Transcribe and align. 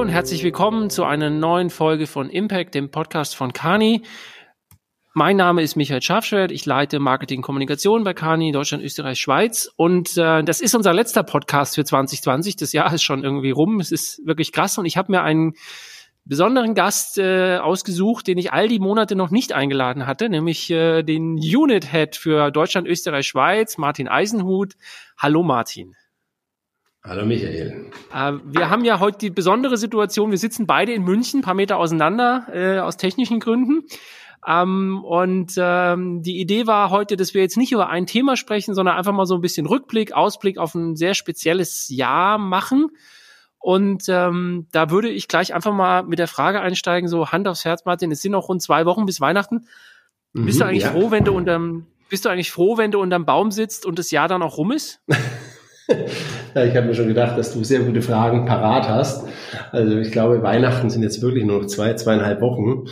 Und 0.00 0.08
herzlich 0.08 0.42
willkommen 0.42 0.88
zu 0.88 1.04
einer 1.04 1.28
neuen 1.28 1.68
Folge 1.68 2.06
von 2.06 2.30
Impact, 2.30 2.74
dem 2.74 2.90
Podcast 2.90 3.36
von 3.36 3.52
Kani. 3.52 4.00
Mein 5.12 5.36
Name 5.36 5.60
ist 5.60 5.76
Michael 5.76 6.00
Schafschwert, 6.00 6.52
ich 6.52 6.64
leite 6.64 7.00
Marketing 7.00 7.42
Kommunikation 7.42 8.02
bei 8.02 8.14
Kani 8.14 8.50
Deutschland, 8.50 8.82
Österreich, 8.82 9.20
Schweiz 9.20 9.70
und 9.76 10.16
äh, 10.16 10.42
das 10.42 10.62
ist 10.62 10.74
unser 10.74 10.94
letzter 10.94 11.22
Podcast 11.22 11.74
für 11.74 11.84
2020. 11.84 12.56
Das 12.56 12.72
Jahr 12.72 12.90
ist 12.94 13.02
schon 13.02 13.24
irgendwie 13.24 13.50
rum, 13.50 13.78
es 13.78 13.92
ist 13.92 14.22
wirklich 14.24 14.52
krass 14.52 14.78
und 14.78 14.86
ich 14.86 14.96
habe 14.96 15.12
mir 15.12 15.20
einen 15.20 15.52
besonderen 16.24 16.74
Gast 16.74 17.18
äh, 17.18 17.58
ausgesucht, 17.58 18.26
den 18.26 18.38
ich 18.38 18.54
all 18.54 18.68
die 18.68 18.78
Monate 18.78 19.16
noch 19.16 19.30
nicht 19.30 19.52
eingeladen 19.52 20.06
hatte, 20.06 20.30
nämlich 20.30 20.70
äh, 20.70 21.02
den 21.02 21.34
Unit 21.34 21.92
Head 21.92 22.16
für 22.16 22.50
Deutschland, 22.50 22.88
Österreich, 22.88 23.26
Schweiz, 23.26 23.76
Martin 23.76 24.08
Eisenhut. 24.08 24.76
Hallo 25.18 25.42
Martin. 25.42 25.94
Hallo 27.02 27.24
Michael. 27.24 27.90
Äh, 28.12 28.32
wir 28.44 28.68
haben 28.68 28.84
ja 28.84 29.00
heute 29.00 29.18
die 29.18 29.30
besondere 29.30 29.78
Situation, 29.78 30.30
wir 30.30 30.38
sitzen 30.38 30.66
beide 30.66 30.92
in 30.92 31.02
München, 31.02 31.40
paar 31.40 31.54
Meter 31.54 31.78
auseinander, 31.78 32.46
äh, 32.52 32.78
aus 32.78 32.98
technischen 32.98 33.40
Gründen. 33.40 33.86
Ähm, 34.46 35.02
und 35.04 35.52
ähm, 35.56 36.22
die 36.22 36.38
Idee 36.38 36.66
war 36.66 36.90
heute, 36.90 37.16
dass 37.16 37.32
wir 37.32 37.40
jetzt 37.40 37.56
nicht 37.56 37.72
über 37.72 37.88
ein 37.88 38.06
Thema 38.06 38.36
sprechen, 38.36 38.74
sondern 38.74 38.96
einfach 38.96 39.12
mal 39.12 39.26
so 39.26 39.34
ein 39.34 39.40
bisschen 39.40 39.66
Rückblick, 39.66 40.12
Ausblick 40.12 40.58
auf 40.58 40.74
ein 40.74 40.94
sehr 40.94 41.14
spezielles 41.14 41.88
Jahr 41.88 42.36
machen. 42.36 42.88
Und 43.58 44.04
ähm, 44.08 44.66
da 44.70 44.90
würde 44.90 45.08
ich 45.08 45.28
gleich 45.28 45.54
einfach 45.54 45.72
mal 45.72 46.02
mit 46.02 46.18
der 46.18 46.28
Frage 46.28 46.60
einsteigen, 46.60 47.08
so 47.08 47.30
Hand 47.30 47.48
aufs 47.48 47.64
Herz, 47.64 47.84
Martin, 47.84 48.10
es 48.10 48.20
sind 48.22 48.32
noch 48.32 48.48
rund 48.48 48.62
zwei 48.62 48.84
Wochen 48.86 49.06
bis 49.06 49.20
Weihnachten. 49.20 49.66
Mhm, 50.32 50.46
bist 50.46 50.60
du 50.60 50.64
eigentlich 50.64 50.84
ja. 50.84 50.92
froh, 50.92 51.10
wenn 51.10 51.24
du 51.24 51.32
unterm, 51.32 51.86
bist 52.10 52.24
du 52.24 52.28
eigentlich 52.28 52.50
froh, 52.50 52.76
wenn 52.78 52.90
du 52.90 53.00
unterm 53.00 53.24
Baum 53.26 53.50
sitzt 53.50 53.84
und 53.84 53.98
das 53.98 54.10
Jahr 54.10 54.28
dann 54.28 54.42
auch 54.42 54.58
rum 54.58 54.72
ist? 54.72 55.00
ja, 56.54 56.64
ich 56.64 56.76
habe 56.76 56.86
mir 56.86 56.94
schon 56.94 57.08
gedacht, 57.08 57.36
dass 57.38 57.52
du 57.52 57.64
sehr 57.64 57.80
gute 57.80 58.02
Fragen 58.02 58.46
parat 58.46 58.88
hast. 58.88 59.26
Also 59.72 59.98
ich 59.98 60.10
glaube, 60.10 60.42
Weihnachten 60.42 60.90
sind 60.90 61.02
jetzt 61.02 61.22
wirklich 61.22 61.44
nur 61.44 61.60
noch 61.60 61.66
zwei, 61.66 61.94
zweieinhalb 61.94 62.40
Wochen. 62.40 62.86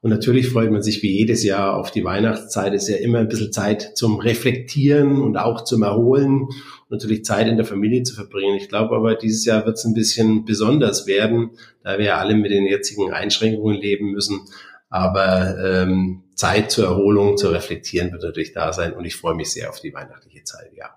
Und 0.00 0.10
natürlich 0.10 0.50
freut 0.50 0.70
man 0.70 0.82
sich 0.82 1.02
wie 1.02 1.16
jedes 1.16 1.42
Jahr 1.44 1.76
auf 1.76 1.90
die 1.90 2.04
Weihnachtszeit. 2.04 2.74
Es 2.74 2.84
ist 2.84 2.88
ja 2.90 2.96
immer 2.96 3.20
ein 3.20 3.28
bisschen 3.28 3.52
Zeit 3.52 3.96
zum 3.96 4.18
Reflektieren 4.18 5.22
und 5.22 5.38
auch 5.38 5.64
zum 5.64 5.82
Erholen 5.82 6.42
und 6.42 6.90
natürlich 6.90 7.24
Zeit 7.24 7.48
in 7.48 7.56
der 7.56 7.64
Familie 7.64 8.02
zu 8.02 8.14
verbringen. 8.14 8.56
Ich 8.56 8.68
glaube 8.68 8.94
aber, 8.94 9.14
dieses 9.14 9.46
Jahr 9.46 9.64
wird 9.64 9.78
es 9.78 9.84
ein 9.84 9.94
bisschen 9.94 10.44
besonders 10.44 11.06
werden, 11.06 11.52
da 11.82 11.96
wir 11.96 12.04
ja 12.04 12.18
alle 12.18 12.34
mit 12.34 12.50
den 12.50 12.66
jetzigen 12.66 13.12
Einschränkungen 13.12 13.80
leben 13.80 14.12
müssen. 14.12 14.42
Aber 14.90 15.56
ähm, 15.58 16.24
Zeit 16.34 16.70
zur 16.70 16.84
Erholung, 16.84 17.38
zu 17.38 17.48
reflektieren 17.48 18.12
wird 18.12 18.22
natürlich 18.22 18.52
da 18.52 18.74
sein 18.74 18.92
und 18.92 19.06
ich 19.06 19.16
freue 19.16 19.34
mich 19.34 19.52
sehr 19.52 19.70
auf 19.70 19.80
die 19.80 19.94
weihnachtliche 19.94 20.44
Zeit, 20.44 20.70
ja 20.76 20.90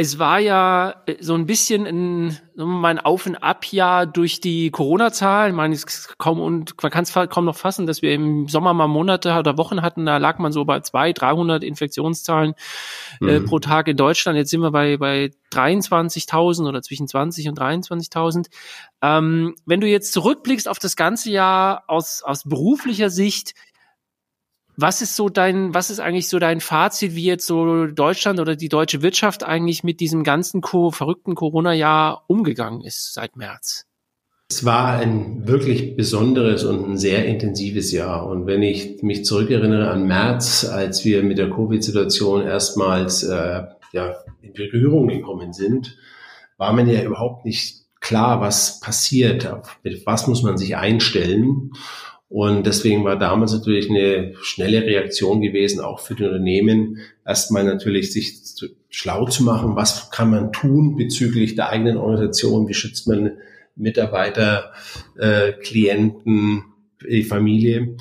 es 0.00 0.20
war 0.20 0.38
ja 0.38 1.02
äh, 1.06 1.16
so 1.18 1.34
ein 1.34 1.46
bisschen 1.46 1.84
ein, 1.84 2.38
mein 2.54 3.00
Auf 3.00 3.26
und 3.26 3.34
Ab 3.34 3.64
Jahr 3.66 4.06
durch 4.06 4.40
die 4.40 4.70
Corona-Zahlen. 4.70 5.56
Kaum 6.18 6.38
und 6.38 6.80
man 6.80 6.92
kann 6.92 7.02
es 7.02 7.12
kaum 7.12 7.44
noch 7.44 7.56
fassen, 7.56 7.88
dass 7.88 8.00
wir 8.00 8.14
im 8.14 8.46
Sommer 8.46 8.74
mal 8.74 8.86
Monate 8.86 9.36
oder 9.36 9.58
Wochen 9.58 9.82
hatten. 9.82 10.06
Da 10.06 10.18
lag 10.18 10.38
man 10.38 10.52
so 10.52 10.64
bei 10.64 10.78
zwei, 10.80 11.12
300 11.12 11.64
Infektionszahlen 11.64 12.54
äh, 13.20 13.40
mhm. 13.40 13.46
pro 13.46 13.58
Tag 13.58 13.88
in 13.88 13.96
Deutschland. 13.96 14.38
Jetzt 14.38 14.50
sind 14.50 14.60
wir 14.60 14.70
bei 14.70 14.98
bei 14.98 15.32
23.000 15.52 16.68
oder 16.68 16.80
zwischen 16.80 17.08
20 17.08 17.48
und 17.48 17.58
23.000. 17.58 18.46
Ähm, 19.02 19.56
wenn 19.66 19.80
du 19.80 19.88
jetzt 19.88 20.12
zurückblickst 20.12 20.68
auf 20.68 20.78
das 20.78 20.94
ganze 20.94 21.30
Jahr 21.32 21.82
aus 21.88 22.22
aus 22.22 22.44
beruflicher 22.44 23.10
Sicht, 23.10 23.54
was 24.80 25.02
ist 25.02 25.16
so 25.16 25.28
dein, 25.28 25.74
was 25.74 25.90
ist 25.90 25.98
eigentlich 25.98 26.28
so 26.28 26.38
dein 26.38 26.60
Fazit, 26.60 27.16
wie 27.16 27.24
jetzt 27.24 27.46
so 27.46 27.86
Deutschland 27.86 28.38
oder 28.38 28.54
die 28.54 28.68
deutsche 28.68 29.02
Wirtschaft 29.02 29.42
eigentlich 29.42 29.82
mit 29.82 29.98
diesem 29.98 30.22
ganzen 30.22 30.60
co 30.60 30.92
verrückten 30.92 31.34
Corona-Jahr 31.34 32.22
umgegangen 32.28 32.82
ist 32.82 33.12
seit 33.12 33.36
März? 33.36 33.86
Es 34.48 34.64
war 34.64 34.94
ein 34.94 35.48
wirklich 35.48 35.96
besonderes 35.96 36.62
und 36.62 36.88
ein 36.88 36.96
sehr 36.96 37.26
intensives 37.26 37.90
Jahr. 37.90 38.28
Und 38.28 38.46
wenn 38.46 38.62
ich 38.62 39.02
mich 39.02 39.24
zurückerinnere 39.24 39.90
an 39.90 40.06
März, 40.06 40.64
als 40.64 41.04
wir 41.04 41.24
mit 41.24 41.38
der 41.38 41.50
Covid-Situation 41.50 42.46
erstmals 42.46 43.24
äh, 43.24 43.64
ja, 43.92 44.14
in 44.42 44.52
Berührung 44.52 45.08
gekommen 45.08 45.52
sind, 45.52 45.98
war 46.56 46.72
man 46.72 46.88
ja 46.88 47.02
überhaupt 47.02 47.44
nicht 47.44 47.84
klar, 48.00 48.40
was 48.40 48.78
passiert, 48.78 49.52
mit 49.82 50.06
was 50.06 50.28
muss 50.28 50.44
man 50.44 50.56
sich 50.56 50.76
einstellen. 50.76 51.72
Und 52.28 52.66
deswegen 52.66 53.04
war 53.04 53.18
damals 53.18 53.52
natürlich 53.54 53.88
eine 53.88 54.34
schnelle 54.42 54.82
Reaktion 54.82 55.40
gewesen, 55.40 55.80
auch 55.80 56.00
für 56.00 56.14
die 56.14 56.24
Unternehmen, 56.24 56.98
erstmal 57.26 57.64
natürlich 57.64 58.12
sich 58.12 58.34
schlau 58.90 59.26
zu 59.26 59.44
machen, 59.44 59.76
was 59.76 60.10
kann 60.10 60.30
man 60.30 60.52
tun 60.52 60.96
bezüglich 60.96 61.54
der 61.54 61.70
eigenen 61.70 61.96
Organisation, 61.96 62.68
wie 62.68 62.74
schützt 62.74 63.08
man 63.08 63.38
Mitarbeiter, 63.76 64.72
äh, 65.18 65.52
Klienten, 65.52 66.64
die 67.08 67.22
Familie 67.22 67.96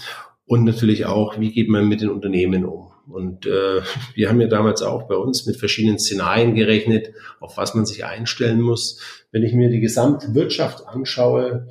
und 0.45 0.63
natürlich 0.63 1.05
auch, 1.05 1.39
wie 1.39 1.51
geht 1.51 1.69
man 1.69 1.87
mit 1.87 2.01
den 2.01 2.09
Unternehmen 2.09 2.65
um. 2.65 2.91
Und 3.09 3.45
äh, 3.45 3.81
wir 4.15 4.29
haben 4.29 4.41
ja 4.41 4.47
damals 4.47 4.81
auch 4.81 5.07
bei 5.07 5.15
uns 5.15 5.45
mit 5.45 5.55
verschiedenen 5.55 5.99
Szenarien 5.99 6.55
gerechnet, 6.55 7.13
auf 7.39 7.55
was 7.55 7.73
man 7.73 7.85
sich 7.85 8.03
einstellen 8.03 8.59
muss. 8.59 8.99
Wenn 9.31 9.43
ich 9.43 9.53
mir 9.53 9.69
die 9.69 9.79
gesamte 9.79 10.35
Wirtschaft 10.35 10.85
anschaue, 10.85 11.67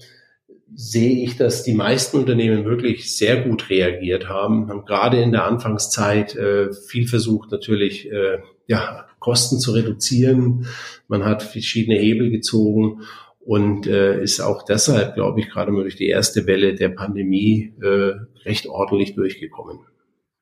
sehe 0.75 1.23
ich, 1.25 1.37
dass 1.37 1.63
die 1.63 1.75
meisten 1.75 2.19
Unternehmen 2.19 2.65
wirklich 2.65 3.17
sehr 3.17 3.43
gut 3.43 3.71
reagiert 3.71 4.29
haben, 4.29 4.69
haben 4.69 4.85
gerade 4.85 5.21
in 5.23 5.33
der 5.33 5.45
Anfangszeit 5.45 6.35
äh, 6.35 6.73
viel 6.73 7.07
versucht, 7.07 7.53
natürlich 7.53 8.11
äh, 8.11 8.39
ja, 8.67 9.07
Kosten 9.21 9.59
zu 9.59 9.73
reduzieren. 9.73 10.67
Man 11.09 11.25
hat 11.25 11.43
verschiedene 11.43 11.99
Hebel 11.99 12.31
gezogen 12.31 13.03
und 13.41 13.87
äh, 13.87 14.21
ist 14.23 14.41
auch 14.41 14.65
deshalb, 14.65 15.15
glaube 15.15 15.41
ich, 15.41 15.49
gerade 15.49 15.71
mal 15.71 15.83
durch 15.83 15.97
die 15.97 16.09
erste 16.09 16.47
Welle 16.47 16.75
der 16.75 16.89
Pandemie 16.89 17.73
äh, 17.81 18.15
recht 18.45 18.67
ordentlich 18.67 19.15
durchgekommen. 19.15 19.81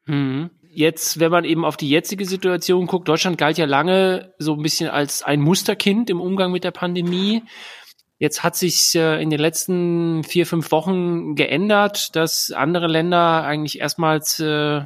Mhm. 0.07 0.51
Jetzt, 0.71 1.21
wenn 1.21 1.31
man 1.31 1.45
eben 1.45 1.65
auf 1.65 1.77
die 1.77 1.89
jetzige 1.89 2.25
Situation 2.25 2.87
guckt, 2.87 3.09
Deutschland 3.09 3.39
galt 3.39 3.59
ja 3.59 3.65
lange 3.65 4.33
so 4.39 4.55
ein 4.55 4.63
bisschen 4.63 4.89
als 4.89 5.23
ein 5.23 5.41
Musterkind 5.41 6.11
im 6.11 6.21
Umgang 6.21 6.51
mit 6.51 6.65
der 6.65 6.73
Pandemie. 6.73 7.43
Jetzt 8.25 8.43
hat 8.43 8.57
sich 8.57 8.95
äh, 8.95 9.23
in 9.23 9.29
den 9.29 9.39
letzten 9.39 10.25
vier, 10.25 10.47
fünf 10.47 10.71
Wochen 10.73 11.35
geändert, 11.35 12.17
dass 12.17 12.51
andere 12.53 12.87
Länder 12.87 13.45
eigentlich 13.45 13.81
erstmals 13.81 14.41
äh, 14.41 14.81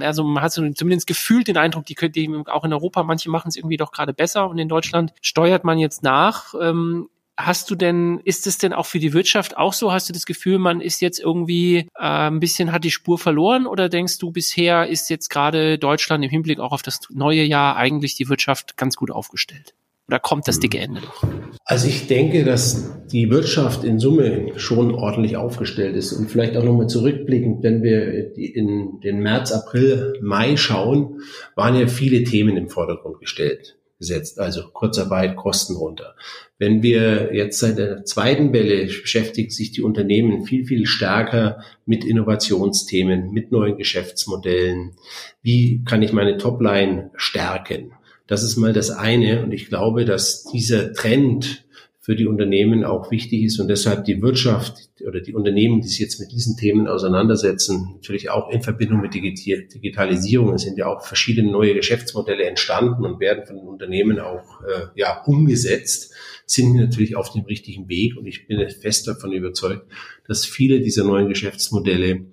also 0.00 0.24
man 0.24 0.42
hat 0.42 0.52
so 0.52 0.68
zumindest 0.70 1.06
gefühlt 1.06 1.46
den 1.46 1.56
Eindruck, 1.56 1.86
die 1.86 1.94
könnte 1.94 2.20
auch 2.48 2.64
in 2.64 2.72
Europa, 2.72 3.04
manche 3.04 3.30
machen 3.30 3.46
es 3.46 3.54
irgendwie 3.54 3.76
doch 3.76 3.92
gerade 3.92 4.12
besser 4.12 4.50
und 4.50 4.58
in 4.58 4.68
Deutschland 4.68 5.12
steuert 5.20 5.62
man 5.62 5.78
jetzt 5.78 6.02
nach. 6.02 6.52
Ähm, 6.60 7.08
hast 7.36 7.70
du 7.70 7.76
denn, 7.76 8.20
ist 8.24 8.48
es 8.48 8.58
denn 8.58 8.72
auch 8.72 8.86
für 8.86 8.98
die 8.98 9.12
Wirtschaft 9.12 9.56
auch 9.56 9.72
so? 9.72 9.92
Hast 9.92 10.08
du 10.08 10.12
das 10.12 10.26
Gefühl, 10.26 10.58
man 10.58 10.80
ist 10.80 11.00
jetzt 11.00 11.20
irgendwie 11.20 11.86
äh, 11.94 12.28
ein 12.28 12.40
bisschen, 12.40 12.72
hat 12.72 12.82
die 12.82 12.90
Spur 12.90 13.20
verloren 13.20 13.68
oder 13.68 13.88
denkst 13.88 14.18
du, 14.18 14.32
bisher 14.32 14.88
ist 14.88 15.10
jetzt 15.10 15.28
gerade 15.28 15.78
Deutschland 15.78 16.24
im 16.24 16.30
Hinblick 16.30 16.58
auch 16.58 16.72
auf 16.72 16.82
das 16.82 17.02
neue 17.10 17.44
Jahr 17.44 17.76
eigentlich 17.76 18.16
die 18.16 18.28
Wirtschaft 18.28 18.76
ganz 18.76 18.96
gut 18.96 19.12
aufgestellt? 19.12 19.74
Oder 20.08 20.18
kommt 20.18 20.48
das 20.48 20.58
dicke 20.58 20.80
Ende 20.80 21.02
noch? 21.02 21.22
Also 21.64 21.86
ich 21.86 22.06
denke, 22.06 22.44
dass 22.44 23.06
die 23.12 23.30
Wirtschaft 23.30 23.84
in 23.84 23.98
Summe 23.98 24.52
schon 24.56 24.94
ordentlich 24.94 25.36
aufgestellt 25.36 25.96
ist. 25.96 26.12
Und 26.12 26.30
vielleicht 26.30 26.56
auch 26.56 26.64
nochmal 26.64 26.88
zurückblickend, 26.88 27.62
wenn 27.62 27.82
wir 27.82 28.36
in 28.36 29.00
den 29.02 29.20
März, 29.20 29.52
April, 29.52 30.14
Mai 30.20 30.56
schauen, 30.56 31.20
waren 31.54 31.78
ja 31.78 31.86
viele 31.86 32.24
Themen 32.24 32.56
im 32.56 32.68
Vordergrund 32.68 33.20
gestellt 33.20 33.76
gesetzt, 34.00 34.40
also 34.40 34.70
Kurzarbeit, 34.72 35.36
Kosten 35.36 35.76
runter. 35.76 36.16
Wenn 36.58 36.82
wir 36.82 37.34
jetzt 37.34 37.60
seit 37.60 37.78
der 37.78 38.04
zweiten 38.04 38.52
Welle 38.52 38.86
beschäftigen 38.86 39.50
sich 39.50 39.72
die 39.72 39.82
Unternehmen 39.82 40.44
viel, 40.44 40.64
viel 40.64 40.86
stärker 40.86 41.62
mit 41.84 42.04
Innovationsthemen, 42.04 43.30
mit 43.30 43.52
neuen 43.52 43.76
Geschäftsmodellen. 43.76 44.96
Wie 45.42 45.84
kann 45.84 46.02
ich 46.02 46.12
meine 46.12 46.38
Topline 46.38 47.10
stärken? 47.14 47.92
Das 48.30 48.44
ist 48.44 48.56
mal 48.56 48.72
das 48.72 48.92
eine. 48.92 49.42
Und 49.42 49.50
ich 49.50 49.66
glaube, 49.66 50.04
dass 50.04 50.44
dieser 50.44 50.92
Trend 50.92 51.64
für 51.98 52.14
die 52.14 52.28
Unternehmen 52.28 52.84
auch 52.84 53.10
wichtig 53.10 53.42
ist 53.42 53.58
und 53.58 53.66
deshalb 53.66 54.04
die 54.04 54.22
Wirtschaft 54.22 54.88
oder 55.04 55.20
die 55.20 55.34
Unternehmen, 55.34 55.80
die 55.80 55.88
sich 55.88 55.98
jetzt 55.98 56.20
mit 56.20 56.30
diesen 56.30 56.56
Themen 56.56 56.86
auseinandersetzen, 56.86 57.94
natürlich 57.94 58.30
auch 58.30 58.48
in 58.48 58.62
Verbindung 58.62 59.00
mit 59.00 59.14
Digitalisierung, 59.14 60.54
es 60.54 60.62
sind 60.62 60.78
ja 60.78 60.86
auch 60.86 61.04
verschiedene 61.04 61.50
neue 61.50 61.74
Geschäftsmodelle 61.74 62.44
entstanden 62.44 63.04
und 63.04 63.18
werden 63.18 63.46
von 63.46 63.56
den 63.56 63.66
Unternehmen 63.66 64.20
auch 64.20 64.62
äh, 64.62 64.86
ja, 64.94 65.24
umgesetzt, 65.24 66.14
sind 66.46 66.76
natürlich 66.76 67.16
auf 67.16 67.32
dem 67.32 67.42
richtigen 67.42 67.88
Weg 67.88 68.16
und 68.16 68.26
ich 68.26 68.46
bin 68.46 68.64
fest 68.70 69.08
davon 69.08 69.32
überzeugt, 69.32 69.90
dass 70.28 70.46
viele 70.46 70.80
dieser 70.80 71.02
neuen 71.02 71.28
Geschäftsmodelle 71.28 72.26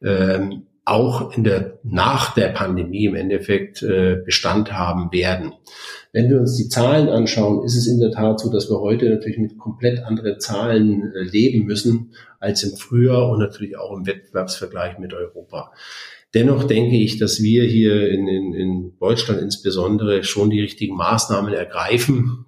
ähm, 0.00 0.62
auch 0.84 1.36
in 1.36 1.44
der, 1.44 1.78
nach 1.82 2.34
der 2.34 2.48
Pandemie 2.48 3.04
im 3.04 3.14
Endeffekt 3.14 3.82
äh, 3.82 4.16
Bestand 4.24 4.72
haben 4.72 5.12
werden. 5.12 5.52
Wenn 6.12 6.28
wir 6.28 6.40
uns 6.40 6.56
die 6.56 6.68
Zahlen 6.68 7.08
anschauen, 7.08 7.64
ist 7.64 7.76
es 7.76 7.86
in 7.86 8.00
der 8.00 8.10
Tat 8.10 8.40
so, 8.40 8.50
dass 8.50 8.68
wir 8.68 8.80
heute 8.80 9.08
natürlich 9.08 9.38
mit 9.38 9.58
komplett 9.58 10.02
anderen 10.02 10.40
Zahlen 10.40 11.12
äh, 11.14 11.22
leben 11.22 11.66
müssen 11.66 12.12
als 12.40 12.62
im 12.62 12.76
Frühjahr 12.76 13.30
und 13.30 13.38
natürlich 13.38 13.76
auch 13.76 13.96
im 13.96 14.06
Wettbewerbsvergleich 14.06 14.98
mit 14.98 15.14
Europa. 15.14 15.72
Dennoch 16.34 16.64
denke 16.64 16.96
ich, 16.96 17.18
dass 17.18 17.42
wir 17.42 17.64
hier 17.64 18.08
in, 18.08 18.28
in, 18.28 18.54
in 18.54 18.92
Deutschland 18.98 19.40
insbesondere 19.40 20.22
schon 20.24 20.50
die 20.50 20.60
richtigen 20.60 20.96
Maßnahmen 20.96 21.52
ergreifen 21.52 22.46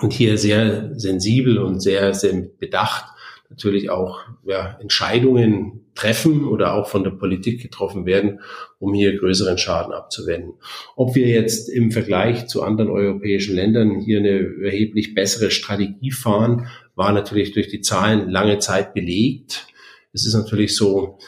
und 0.00 0.12
hier 0.12 0.36
sehr 0.36 0.90
sensibel 0.98 1.58
und 1.58 1.80
sehr, 1.80 2.12
sehr 2.14 2.34
bedacht 2.58 3.06
natürlich 3.54 3.90
auch 3.90 4.20
ja, 4.44 4.76
Entscheidungen 4.80 5.83
treffen 5.94 6.46
oder 6.46 6.74
auch 6.74 6.88
von 6.88 7.04
der 7.04 7.10
Politik 7.10 7.62
getroffen 7.62 8.06
werden, 8.06 8.40
um 8.78 8.94
hier 8.94 9.16
größeren 9.16 9.58
Schaden 9.58 9.92
abzuwenden. 9.92 10.54
Ob 10.96 11.14
wir 11.14 11.26
jetzt 11.26 11.68
im 11.68 11.90
Vergleich 11.90 12.46
zu 12.46 12.62
anderen 12.62 12.90
europäischen 12.90 13.54
Ländern 13.54 14.00
hier 14.00 14.18
eine 14.18 14.62
erheblich 14.62 15.14
bessere 15.14 15.50
Strategie 15.50 16.10
fahren, 16.10 16.68
war 16.94 17.12
natürlich 17.12 17.52
durch 17.52 17.68
die 17.68 17.80
Zahlen 17.80 18.28
lange 18.28 18.58
Zeit 18.58 18.94
belegt. 18.94 19.66
Es 20.12 20.26
ist 20.26 20.34
natürlich 20.34 20.76
so, 20.76 21.18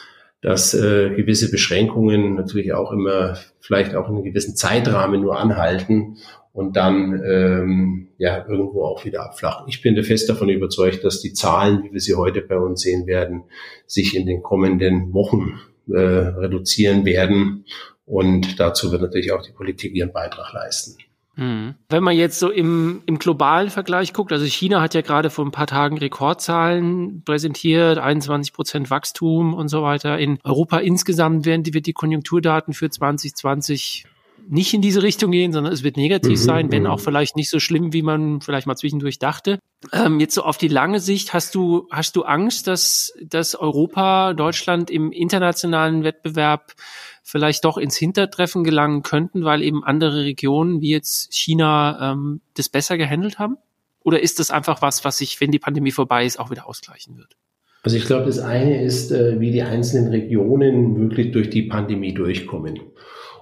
dass 0.43 0.75
äh, 0.75 1.11
gewisse 1.11 1.51
Beschränkungen 1.51 2.35
natürlich 2.35 2.73
auch 2.73 2.93
immer 2.93 3.37
vielleicht 3.61 3.95
auch 3.95 4.09
in 4.09 4.15
einem 4.15 4.25
gewissen 4.25 4.55
Zeitrahmen 4.55 5.21
nur 5.21 5.39
anhalten 5.39 6.19
und 6.57 6.75
dann 6.75 7.23
ähm, 7.23 8.09
ja 8.17 8.47
irgendwo 8.49 8.85
auch 8.85 9.05
wieder 9.05 9.23
abflachen. 9.23 9.67
Ich 9.69 9.83
bin 9.83 10.03
fest 10.03 10.31
davon 10.31 10.49
überzeugt, 10.49 11.05
dass 11.05 11.21
die 11.21 11.35
Zahlen, 11.35 11.85
wie 11.85 11.93
wir 11.93 12.01
sie 12.01 12.15
heute 12.15 12.41
bei 12.41 12.57
uns 12.57 12.81
sehen 12.81 13.07
werden, 13.07 13.45
sich 13.87 14.17
in 14.17 14.27
den 14.27 14.43
kommenden 14.43 15.13
Wochen 15.13 15.61
äh, 15.87 15.99
reduzieren 15.99 17.05
werden. 17.05 17.67
Und 18.07 18.59
dazu 18.59 18.91
wird 18.91 19.03
natürlich 19.03 19.33
auch 19.33 19.43
die 19.43 19.53
Politik 19.53 19.95
ihren 19.95 20.15
Beitrag 20.15 20.55
leisten. 20.55 20.97
Mhm. 21.35 21.75
Wenn 21.91 22.03
man 22.03 22.17
jetzt 22.17 22.39
so 22.39 22.51
im, 22.51 23.03
im 23.05 23.19
globalen 23.19 23.69
Vergleich 23.69 24.15
guckt, 24.15 24.33
also 24.33 24.47
China 24.47 24.81
hat 24.81 24.95
ja 24.95 25.03
gerade 25.03 25.29
vor 25.29 25.45
ein 25.45 25.53
paar 25.53 25.67
Tagen 25.67 25.99
Rekordzahlen 25.99 27.23
präsentiert, 27.27 27.99
21 27.99 28.55
Prozent 28.55 28.89
Wachstum 28.89 29.53
und 29.53 29.69
so 29.69 29.83
weiter. 29.83 30.19
In 30.19 30.39
Europa 30.43 30.79
insgesamt 30.79 31.45
werden 31.45 31.65
die, 31.65 31.75
wird 31.75 31.85
die 31.85 31.93
Konjunkturdaten 31.93 32.73
für 32.73 32.89
2020 32.89 34.07
nicht 34.49 34.75
in 34.75 34.83
diese 34.83 35.03
Richtung 35.03 35.31
gehen, 35.31 35.53
sondern 35.53 35.73
es 35.73 35.83
wird 35.83 35.97
negativ 35.97 36.41
mhm, 36.41 36.45
sein, 36.45 36.73
wenn 36.73 36.85
mhm. 36.85 36.91
auch 36.91 37.01
vielleicht 37.01 37.37
nicht 37.37 37.51
so 37.51 37.61
schlimm, 37.61 37.93
wie 37.93 38.03
man 38.03 38.41
vielleicht 38.41 38.67
mal 38.67 38.77
zwischendurch 38.77 39.19
dachte. 39.19 39.59
Ähm, 39.93 40.21
jetzt 40.21 40.35
so 40.35 40.43
auf 40.43 40.59
die 40.59 40.69
lange 40.69 41.01
Sicht, 41.01 41.33
hast 41.33 41.55
du, 41.55 41.89
hast 41.91 42.17
du 42.17 42.23
Angst, 42.23 42.67
dass, 42.67 43.13
dass 43.23 43.55
Europa, 43.55 44.35
Deutschland 44.35 44.91
im 44.91 45.13
internationalen 45.13 46.05
Wettbewerb 46.05 46.75
vielleicht 47.23 47.65
doch 47.65 47.77
ins 47.77 47.97
Hintertreffen 47.97 48.63
gelangen 48.63 49.03
könnten, 49.03 49.45
weil 49.45 49.63
eben 49.63 49.85
andere 49.85 50.23
Regionen 50.23 50.81
wie 50.81 50.91
jetzt 50.91 51.35
China 51.35 52.13
ähm, 52.13 52.41
das 52.55 52.69
besser 52.69 52.97
gehandelt 52.97 53.39
haben? 53.39 53.57
Oder 54.05 54.23
ist 54.23 54.39
das 54.39 54.53
einfach 54.53 54.83
was, 54.83 55.05
was 55.05 55.19
sich, 55.19 55.41
wenn 55.41 55.51
die 55.51 55.59
Pandemie 55.59 55.91
vorbei 55.91 56.25
ist, 56.25 56.39
auch 56.39 56.51
wieder 56.51 56.69
ausgleichen 56.69 57.17
wird? 57.17 57.37
Also 57.83 57.97
ich 57.97 58.07
glaube, 58.07 58.27
das 58.27 58.39
eine 58.39 58.83
ist, 58.83 59.11
äh, 59.11 59.41
wie 59.41 59.51
die 59.51 59.63
einzelnen 59.63 60.11
Regionen 60.11 60.99
wirklich 60.99 61.33
durch 61.33 61.51
die 61.51 61.63
Pandemie 61.63 62.15
durchkommen. 62.15 62.81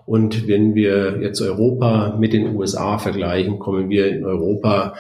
Und 0.07 0.49
wenn 0.49 0.75
wir 0.75 1.21
jetzt 1.23 1.41
Europa 1.41 2.17
mit 2.19 2.33
den 2.33 2.55
USA 2.55 2.99
vergleichen, 2.99 3.59
kommen 3.59 3.89
wir 3.89 4.09
in 4.09 4.25
Europa, 4.25 4.95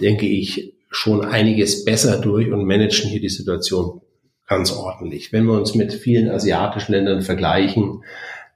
denke 0.00 0.26
ich, 0.26 0.74
schon 0.90 1.24
einiges 1.24 1.84
besser 1.84 2.20
durch 2.20 2.50
und 2.50 2.64
managen 2.64 3.10
hier 3.10 3.20
die 3.20 3.28
Situation 3.28 4.00
ganz 4.46 4.72
ordentlich. 4.72 5.32
Wenn 5.32 5.44
wir 5.44 5.52
uns 5.52 5.74
mit 5.74 5.92
vielen 5.92 6.30
asiatischen 6.30 6.92
Ländern 6.92 7.22
vergleichen, 7.22 8.02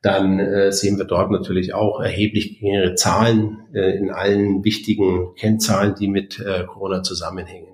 dann 0.00 0.40
äh, 0.40 0.72
sehen 0.72 0.98
wir 0.98 1.04
dort 1.04 1.30
natürlich 1.30 1.74
auch 1.74 2.00
erheblich 2.00 2.58
geringere 2.58 2.94
Zahlen 2.94 3.58
äh, 3.72 3.96
in 3.96 4.10
allen 4.10 4.64
wichtigen 4.64 5.34
Kennzahlen, 5.36 5.94
die 5.98 6.08
mit 6.08 6.40
äh, 6.40 6.64
Corona 6.64 7.02
zusammenhängen. 7.02 7.68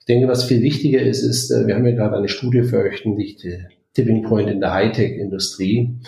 Ich 0.00 0.06
denke, 0.06 0.26
was 0.26 0.44
viel 0.44 0.62
wichtiger 0.62 1.00
ist, 1.00 1.22
ist, 1.22 1.50
äh, 1.50 1.66
wir 1.68 1.76
haben 1.76 1.86
ja 1.86 1.94
gerade 1.94 2.16
eine 2.16 2.28
Studie 2.28 2.64
veröffentlicht, 2.64 3.46
Tipping 3.94 4.22
Point 4.22 4.48
in 4.48 4.60
der 4.60 4.72
Hightech-Industrie. 4.72 6.00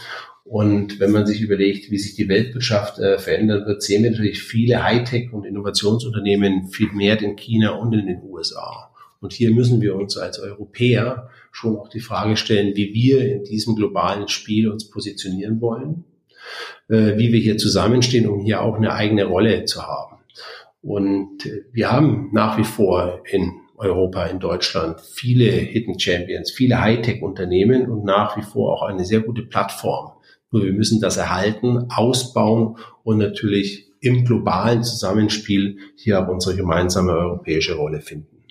Und 0.53 1.01
wenn 1.01 1.13
man 1.13 1.25
sich 1.25 1.41
überlegt, 1.41 1.91
wie 1.91 1.97
sich 1.97 2.15
die 2.15 2.29
Weltwirtschaft 2.29 2.99
äh, 2.99 3.19
verändern 3.19 3.65
wird, 3.65 3.83
sehen 3.83 4.03
wir 4.03 4.11
natürlich 4.11 4.43
viele 4.43 4.85
Hightech- 4.85 5.33
und 5.33 5.47
Innovationsunternehmen 5.47 6.69
viel 6.69 6.93
mehr 6.93 7.19
in 7.23 7.37
China 7.37 7.71
und 7.71 7.95
in 7.95 8.07
den 8.07 8.23
USA. 8.23 8.91
Und 9.23 9.33
hier 9.33 9.51
müssen 9.51 9.81
wir 9.81 9.97
uns 9.97 10.19
als 10.19 10.39
Europäer 10.39 11.31
schon 11.53 11.79
auch 11.79 11.89
die 11.89 12.01
Frage 12.01 12.37
stellen, 12.37 12.77
wie 12.77 12.93
wir 12.93 13.33
in 13.33 13.45
diesem 13.45 13.77
globalen 13.77 14.29
Spiel 14.29 14.69
uns 14.69 14.91
positionieren 14.91 15.63
wollen, 15.63 16.05
äh, 16.91 17.17
wie 17.17 17.33
wir 17.33 17.41
hier 17.41 17.57
zusammenstehen, 17.57 18.29
um 18.29 18.45
hier 18.45 18.61
auch 18.61 18.77
eine 18.77 18.93
eigene 18.93 19.25
Rolle 19.25 19.65
zu 19.65 19.87
haben. 19.87 20.19
Und 20.83 21.47
äh, 21.47 21.63
wir 21.73 21.91
haben 21.91 22.29
nach 22.35 22.59
wie 22.59 22.65
vor 22.65 23.23
in 23.25 23.53
Europa, 23.77 24.27
in 24.27 24.39
Deutschland 24.39 25.01
viele 25.01 25.47
Hidden 25.47 25.99
Champions, 25.99 26.51
viele 26.51 26.83
Hightech-Unternehmen 26.83 27.91
und 27.91 28.05
nach 28.05 28.37
wie 28.37 28.43
vor 28.43 28.75
auch 28.75 28.83
eine 28.83 29.07
sehr 29.07 29.21
gute 29.21 29.45
Plattform 29.45 30.13
nur 30.53 30.63
wir 30.63 30.73
müssen 30.73 31.01
das 31.01 31.17
erhalten, 31.17 31.87
ausbauen 31.91 32.77
und 33.03 33.19
natürlich 33.19 33.89
im 34.01 34.25
globalen 34.25 34.85
Zusammenspiel 34.85 35.79
hier 35.97 36.21
auch 36.21 36.29
unsere 36.29 36.57
gemeinsame 36.57 37.13
europäische 37.13 37.75
Rolle 37.75 38.01
finden. 38.01 38.45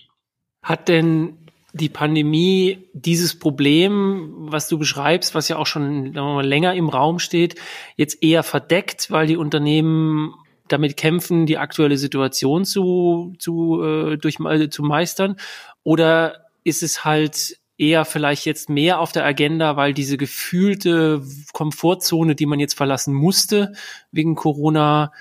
Hat 0.63 0.87
denn 0.87 1.37
die 1.73 1.89
Pandemie 1.89 2.89
dieses 2.93 3.37
Problem, 3.37 4.33
was 4.37 4.67
du 4.67 4.77
beschreibst, 4.77 5.35
was 5.35 5.47
ja 5.47 5.57
auch 5.57 5.67
schon 5.67 6.11
mal, 6.13 6.45
länger 6.45 6.73
im 6.73 6.89
Raum 6.89 7.19
steht, 7.19 7.55
jetzt 7.95 8.21
eher 8.21 8.43
verdeckt, 8.43 9.09
weil 9.09 9.27
die 9.27 9.37
Unternehmen 9.37 10.33
damit 10.67 10.97
kämpfen, 10.97 11.45
die 11.45 11.57
aktuelle 11.57 11.97
Situation 11.97 12.65
zu, 12.65 13.33
zu, 13.39 13.81
äh, 13.83 14.17
durch, 14.17 14.37
äh, 14.39 14.69
zu 14.69 14.83
meistern? 14.83 15.35
Oder 15.83 16.47
ist 16.63 16.83
es 16.83 17.03
halt 17.05 17.57
eher 17.81 18.05
vielleicht 18.05 18.45
jetzt 18.45 18.69
mehr 18.69 18.99
auf 18.99 19.11
der 19.11 19.25
Agenda, 19.25 19.75
weil 19.75 19.93
diese 19.93 20.15
gefühlte 20.17 21.23
Komfortzone, 21.51 22.35
die 22.35 22.45
man 22.45 22.59
jetzt 22.59 22.75
verlassen 22.75 23.13
musste 23.13 23.73
wegen 24.11 24.35
Corona, 24.35 25.11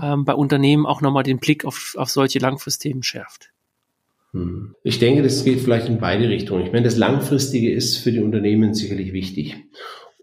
ähm, 0.00 0.24
bei 0.24 0.34
Unternehmen 0.34 0.86
auch 0.86 1.02
nochmal 1.02 1.22
den 1.22 1.38
Blick 1.38 1.64
auf, 1.64 1.94
auf 1.98 2.08
solche 2.08 2.38
Langfristthemen 2.38 3.02
schärft. 3.02 3.50
Hm. 4.32 4.74
Ich 4.82 4.98
denke, 4.98 5.22
das 5.22 5.44
geht 5.44 5.60
vielleicht 5.60 5.88
in 5.88 5.98
beide 5.98 6.28
Richtungen. 6.28 6.64
Ich 6.64 6.72
meine, 6.72 6.84
das 6.84 6.96
Langfristige 6.96 7.70
ist 7.70 7.98
für 7.98 8.12
die 8.12 8.20
Unternehmen 8.20 8.74
sicherlich 8.74 9.12
wichtig. 9.12 9.56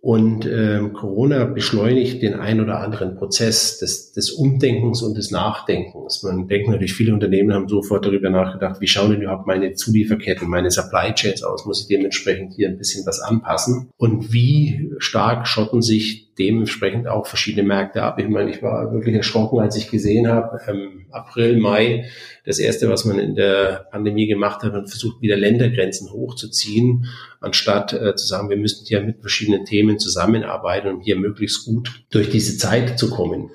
Und 0.06 0.46
ähm, 0.46 0.92
Corona 0.92 1.46
beschleunigt 1.46 2.22
den 2.22 2.34
ein 2.34 2.60
oder 2.60 2.82
anderen 2.82 3.16
Prozess 3.16 3.78
des, 3.78 4.12
des 4.12 4.32
Umdenkens 4.32 5.02
und 5.02 5.16
des 5.16 5.32
Nachdenkens. 5.32 6.24
Man 6.24 6.50
denkt 6.50 6.68
natürlich, 6.68 6.94
viele 6.94 7.14
Unternehmen 7.14 7.54
haben 7.54 7.70
sofort 7.70 8.06
darüber 8.06 8.30
nachgedacht, 8.30 8.82
wie 8.82 8.88
schauen 8.88 9.12
denn 9.12 9.22
überhaupt 9.22 9.48
meine 9.48 9.76
Zulieferketten, 9.76 10.50
meine 10.50 10.72
Supply 10.72 11.14
Chains 11.14 11.42
aus? 11.44 11.66
Muss 11.66 11.84
ich 11.84 11.88
dementsprechend 11.88 12.54
hier 12.54 12.68
ein 12.68 12.78
bisschen 12.78 13.06
was 13.06 13.22
anpassen? 13.22 13.92
Und 13.96 14.34
wie 14.34 14.92
stark 14.98 15.48
schotten 15.48 15.82
sich 15.82 16.33
dementsprechend 16.38 17.08
auch 17.08 17.28
verschiedene 17.28 17.68
Märkte 17.68 18.04
ab? 18.04 18.20
Ich 18.20 18.28
meine, 18.28 18.50
ich 18.50 18.62
war 18.62 18.92
wirklich 18.92 19.16
erschrocken, 19.16 19.60
als 19.60 19.76
ich 19.76 19.90
gesehen 19.90 20.28
habe, 20.28 20.60
ähm, 20.68 21.06
April, 21.12 21.58
Mai, 21.58 22.06
das 22.46 22.60
erste, 22.60 22.90
was 22.90 23.06
man 23.06 23.20
in 23.20 23.36
der 23.36 23.88
Pandemie 23.92 24.28
gemacht 24.28 24.64
hat, 24.64 24.74
man 24.74 24.88
versucht 24.88 25.22
wieder 25.22 25.38
Ländergrenzen 25.38 26.12
hochzuziehen, 26.12 27.08
anstatt 27.40 27.94
äh, 27.94 28.16
zu 28.16 28.26
sagen, 28.26 28.50
wir 28.50 28.58
müssen 28.58 28.86
hier 28.86 29.02
mit 29.02 29.22
verschiedenen 29.22 29.66
Themen 29.66 30.00
zusammenarbeiten, 30.00 30.90
um 30.90 31.02
hier 31.02 31.16
möglichst 31.16 31.66
gut 31.66 32.04
durch 32.12 32.30
diese 32.30 32.58
Zeit 32.58 32.98
zu 32.98 33.10
kommen. 33.10 33.52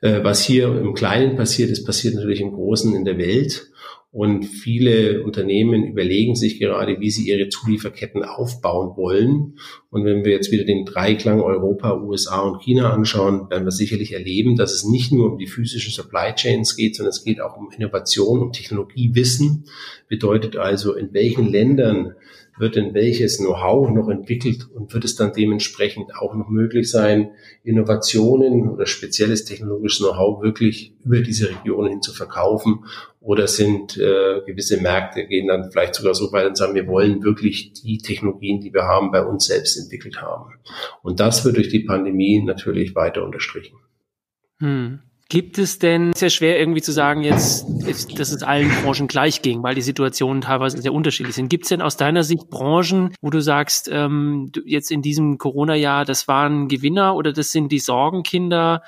Äh, 0.00 0.22
was 0.22 0.44
hier 0.44 0.66
im 0.66 0.94
Kleinen 0.94 1.36
passiert, 1.36 1.70
ist 1.70 1.84
passiert 1.84 2.14
natürlich 2.14 2.40
im 2.40 2.52
Großen 2.52 2.94
in 2.94 3.04
der 3.04 3.18
Welt. 3.18 3.70
Und 4.12 4.44
viele 4.44 5.22
Unternehmen 5.22 5.84
überlegen 5.84 6.34
sich 6.34 6.58
gerade, 6.58 6.98
wie 6.98 7.12
sie 7.12 7.28
ihre 7.28 7.48
Zulieferketten 7.48 8.24
aufbauen 8.24 8.96
wollen. 8.96 9.54
Und 9.88 10.04
wenn 10.04 10.24
wir 10.24 10.32
jetzt 10.32 10.50
wieder 10.50 10.64
den 10.64 10.84
Dreiklang 10.84 11.40
Europa, 11.40 11.96
USA 11.96 12.40
und 12.40 12.60
China 12.60 12.92
anschauen, 12.92 13.48
werden 13.50 13.64
wir 13.64 13.70
sicherlich 13.70 14.12
erleben, 14.12 14.56
dass 14.56 14.72
es 14.72 14.84
nicht 14.84 15.12
nur 15.12 15.30
um 15.30 15.38
die 15.38 15.46
physischen 15.46 15.92
Supply 15.92 16.34
Chains 16.34 16.74
geht, 16.74 16.96
sondern 16.96 17.10
es 17.10 17.22
geht 17.22 17.40
auch 17.40 17.56
um 17.56 17.70
Innovation, 17.70 18.40
um 18.40 18.52
Technologiewissen. 18.52 19.66
Bedeutet 20.08 20.56
also, 20.56 20.94
in 20.96 21.12
welchen 21.12 21.46
Ländern 21.46 22.14
wird 22.60 22.76
denn 22.76 22.94
welches 22.94 23.38
Know-how 23.38 23.90
noch 23.90 24.08
entwickelt 24.08 24.68
und 24.72 24.92
wird 24.92 25.04
es 25.04 25.16
dann 25.16 25.32
dementsprechend 25.32 26.14
auch 26.14 26.34
noch 26.34 26.48
möglich 26.48 26.90
sein, 26.90 27.32
Innovationen 27.64 28.68
oder 28.68 28.86
spezielles 28.86 29.44
technologisches 29.44 30.00
Know-how 30.00 30.42
wirklich 30.42 30.94
über 31.04 31.20
diese 31.20 31.48
Regionen 31.48 31.90
hin 31.90 32.02
zu 32.02 32.12
verkaufen? 32.12 32.84
Oder 33.20 33.48
sind 33.48 33.96
äh, 33.96 34.40
gewisse 34.46 34.80
Märkte, 34.80 35.26
gehen 35.26 35.48
dann 35.48 35.70
vielleicht 35.70 35.94
sogar 35.94 36.14
so 36.14 36.32
weit 36.32 36.46
und 36.46 36.56
sagen, 36.56 36.74
wir 36.74 36.86
wollen 36.86 37.22
wirklich 37.22 37.72
die 37.72 37.98
Technologien, 37.98 38.60
die 38.60 38.72
wir 38.72 38.84
haben, 38.84 39.10
bei 39.10 39.24
uns 39.24 39.46
selbst 39.46 39.76
entwickelt 39.76 40.22
haben. 40.22 40.54
Und 41.02 41.20
das 41.20 41.44
wird 41.44 41.56
durch 41.56 41.68
die 41.68 41.80
Pandemie 41.80 42.42
natürlich 42.42 42.94
weiter 42.94 43.24
unterstrichen. 43.24 43.76
Hm. 44.60 45.00
Gibt 45.30 45.58
es 45.58 45.78
denn, 45.78 46.12
sehr 46.12 46.28
schwer 46.28 46.58
irgendwie 46.58 46.82
zu 46.82 46.90
sagen 46.90 47.22
jetzt, 47.22 47.64
dass 48.18 48.32
es 48.32 48.42
allen 48.42 48.68
Branchen 48.82 49.06
gleich 49.06 49.42
ging, 49.42 49.62
weil 49.62 49.76
die 49.76 49.80
Situationen 49.80 50.42
teilweise 50.42 50.82
sehr 50.82 50.92
unterschiedlich 50.92 51.36
sind. 51.36 51.48
Gibt 51.48 51.66
es 51.66 51.68
denn 51.68 51.82
aus 51.82 51.96
deiner 51.96 52.24
Sicht 52.24 52.50
Branchen, 52.50 53.14
wo 53.20 53.30
du 53.30 53.40
sagst, 53.40 53.88
ähm, 53.92 54.50
jetzt 54.64 54.90
in 54.90 55.02
diesem 55.02 55.38
Corona-Jahr, 55.38 56.04
das 56.04 56.26
waren 56.26 56.66
Gewinner 56.66 57.14
oder 57.14 57.32
das 57.32 57.52
sind 57.52 57.70
die 57.70 57.78
Sorgenkinder? 57.78 58.82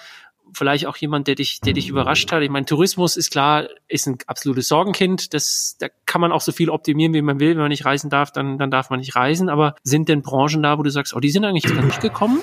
Vielleicht 0.52 0.86
auch 0.86 0.96
jemand, 0.96 1.28
der 1.28 1.36
dich, 1.36 1.60
der 1.60 1.74
dich 1.74 1.88
überrascht 1.88 2.32
hat. 2.32 2.42
Ich 2.42 2.50
meine, 2.50 2.66
Tourismus 2.66 3.16
ist 3.16 3.30
klar, 3.30 3.68
ist 3.86 4.08
ein 4.08 4.18
absolutes 4.26 4.66
Sorgenkind. 4.66 5.34
Das, 5.34 5.76
da 5.78 5.86
kann 6.06 6.20
man 6.20 6.32
auch 6.32 6.40
so 6.40 6.50
viel 6.50 6.70
optimieren, 6.70 7.14
wie 7.14 7.22
man 7.22 7.38
will. 7.38 7.50
Wenn 7.50 7.58
man 7.58 7.68
nicht 7.68 7.84
reisen 7.84 8.10
darf, 8.10 8.32
dann, 8.32 8.58
dann 8.58 8.72
darf 8.72 8.90
man 8.90 8.98
nicht 8.98 9.14
reisen. 9.14 9.48
Aber 9.48 9.76
sind 9.84 10.08
denn 10.08 10.22
Branchen 10.22 10.60
da, 10.60 10.76
wo 10.76 10.82
du 10.82 10.90
sagst, 10.90 11.14
oh, 11.14 11.20
die 11.20 11.30
sind 11.30 11.44
eigentlich 11.44 11.72
gar 11.72 11.84
nicht 11.84 12.00
gekommen? 12.00 12.40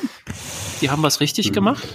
Die 0.80 0.90
haben 0.90 1.04
was 1.04 1.20
richtig 1.20 1.52
gemacht? 1.52 1.86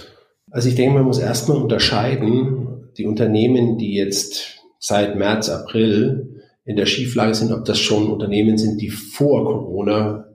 Also 0.51 0.69
ich 0.69 0.75
denke, 0.75 0.95
man 0.95 1.05
muss 1.05 1.19
erstmal 1.19 1.57
unterscheiden, 1.57 2.89
die 2.97 3.05
Unternehmen, 3.05 3.77
die 3.77 3.95
jetzt 3.95 4.61
seit 4.79 5.15
März, 5.15 5.49
April 5.49 6.43
in 6.65 6.75
der 6.75 6.85
Schieflage 6.85 7.35
sind, 7.35 7.51
ob 7.51 7.65
das 7.65 7.79
schon 7.79 8.11
Unternehmen 8.11 8.57
sind, 8.57 8.81
die 8.81 8.89
vor 8.89 9.45
Corona 9.45 10.25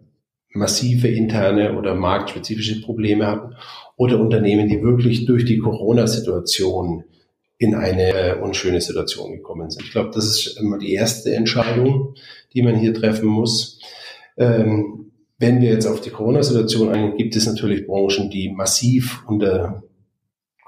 massive 0.52 1.08
interne 1.08 1.78
oder 1.78 1.94
marktspezifische 1.94 2.80
Probleme 2.80 3.26
hatten 3.26 3.54
oder 3.96 4.18
Unternehmen, 4.18 4.68
die 4.68 4.82
wirklich 4.82 5.26
durch 5.26 5.44
die 5.44 5.58
Corona-Situation 5.58 7.04
in 7.58 7.74
eine 7.74 8.14
äh, 8.14 8.40
unschöne 8.40 8.80
Situation 8.80 9.32
gekommen 9.32 9.70
sind. 9.70 9.84
Ich 9.84 9.92
glaube, 9.92 10.10
das 10.14 10.24
ist 10.24 10.58
immer 10.58 10.78
die 10.78 10.94
erste 10.94 11.34
Entscheidung, 11.34 12.14
die 12.54 12.62
man 12.62 12.76
hier 12.76 12.94
treffen 12.94 13.28
muss. 13.28 13.78
Ähm, 14.36 15.12
wenn 15.38 15.60
wir 15.60 15.70
jetzt 15.70 15.86
auf 15.86 16.00
die 16.00 16.10
Corona-Situation 16.10 16.88
eingehen, 16.88 17.16
gibt 17.16 17.36
es 17.36 17.46
natürlich 17.46 17.86
Branchen, 17.86 18.30
die 18.30 18.50
massiv 18.50 19.22
unter 19.26 19.82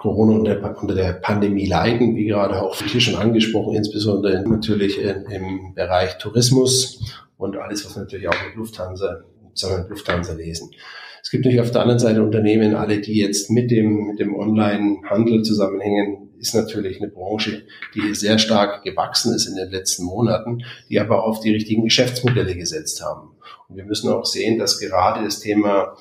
Corona 0.02 0.34
und 0.34 0.44
der, 0.44 0.82
unter 0.82 0.96
der 0.96 1.12
Pandemie 1.12 1.66
leiden, 1.66 2.16
wie 2.16 2.24
gerade 2.24 2.60
auch 2.60 2.74
hier 2.74 3.00
schon 3.00 3.14
angesprochen, 3.14 3.76
insbesondere 3.76 4.42
natürlich 4.42 4.98
im 5.00 5.74
Bereich 5.74 6.18
Tourismus 6.18 7.22
und 7.36 7.56
alles, 7.56 7.86
was 7.86 7.94
natürlich 7.94 8.26
auch 8.26 8.34
mit 8.48 8.56
Lufthansa, 8.56 9.22
mit 9.44 9.90
Lufthansa 9.90 10.32
lesen. 10.32 10.70
Es 11.22 11.30
gibt 11.30 11.44
natürlich 11.44 11.64
auf 11.64 11.70
der 11.70 11.82
anderen 11.82 12.00
Seite 12.00 12.20
Unternehmen, 12.20 12.74
alle, 12.74 13.00
die 13.00 13.16
jetzt 13.16 13.48
mit 13.48 13.70
dem, 13.70 14.08
mit 14.08 14.18
dem 14.18 14.34
Online-Handel 14.34 15.44
zusammenhängen, 15.44 16.30
ist 16.40 16.56
natürlich 16.56 17.00
eine 17.00 17.08
Branche, 17.08 17.62
die 17.94 18.12
sehr 18.16 18.38
stark 18.38 18.82
gewachsen 18.82 19.32
ist 19.32 19.46
in 19.46 19.54
den 19.54 19.70
letzten 19.70 20.04
Monaten, 20.04 20.64
die 20.88 20.98
aber 20.98 21.22
auf 21.22 21.38
die 21.38 21.52
richtigen 21.52 21.84
Geschäftsmodelle 21.84 22.56
gesetzt 22.56 23.04
haben. 23.04 23.36
Und 23.68 23.76
wir 23.76 23.84
müssen 23.84 24.10
auch 24.10 24.24
sehen, 24.24 24.58
dass 24.58 24.80
gerade 24.80 25.22
das 25.22 25.38
Thema 25.38 25.96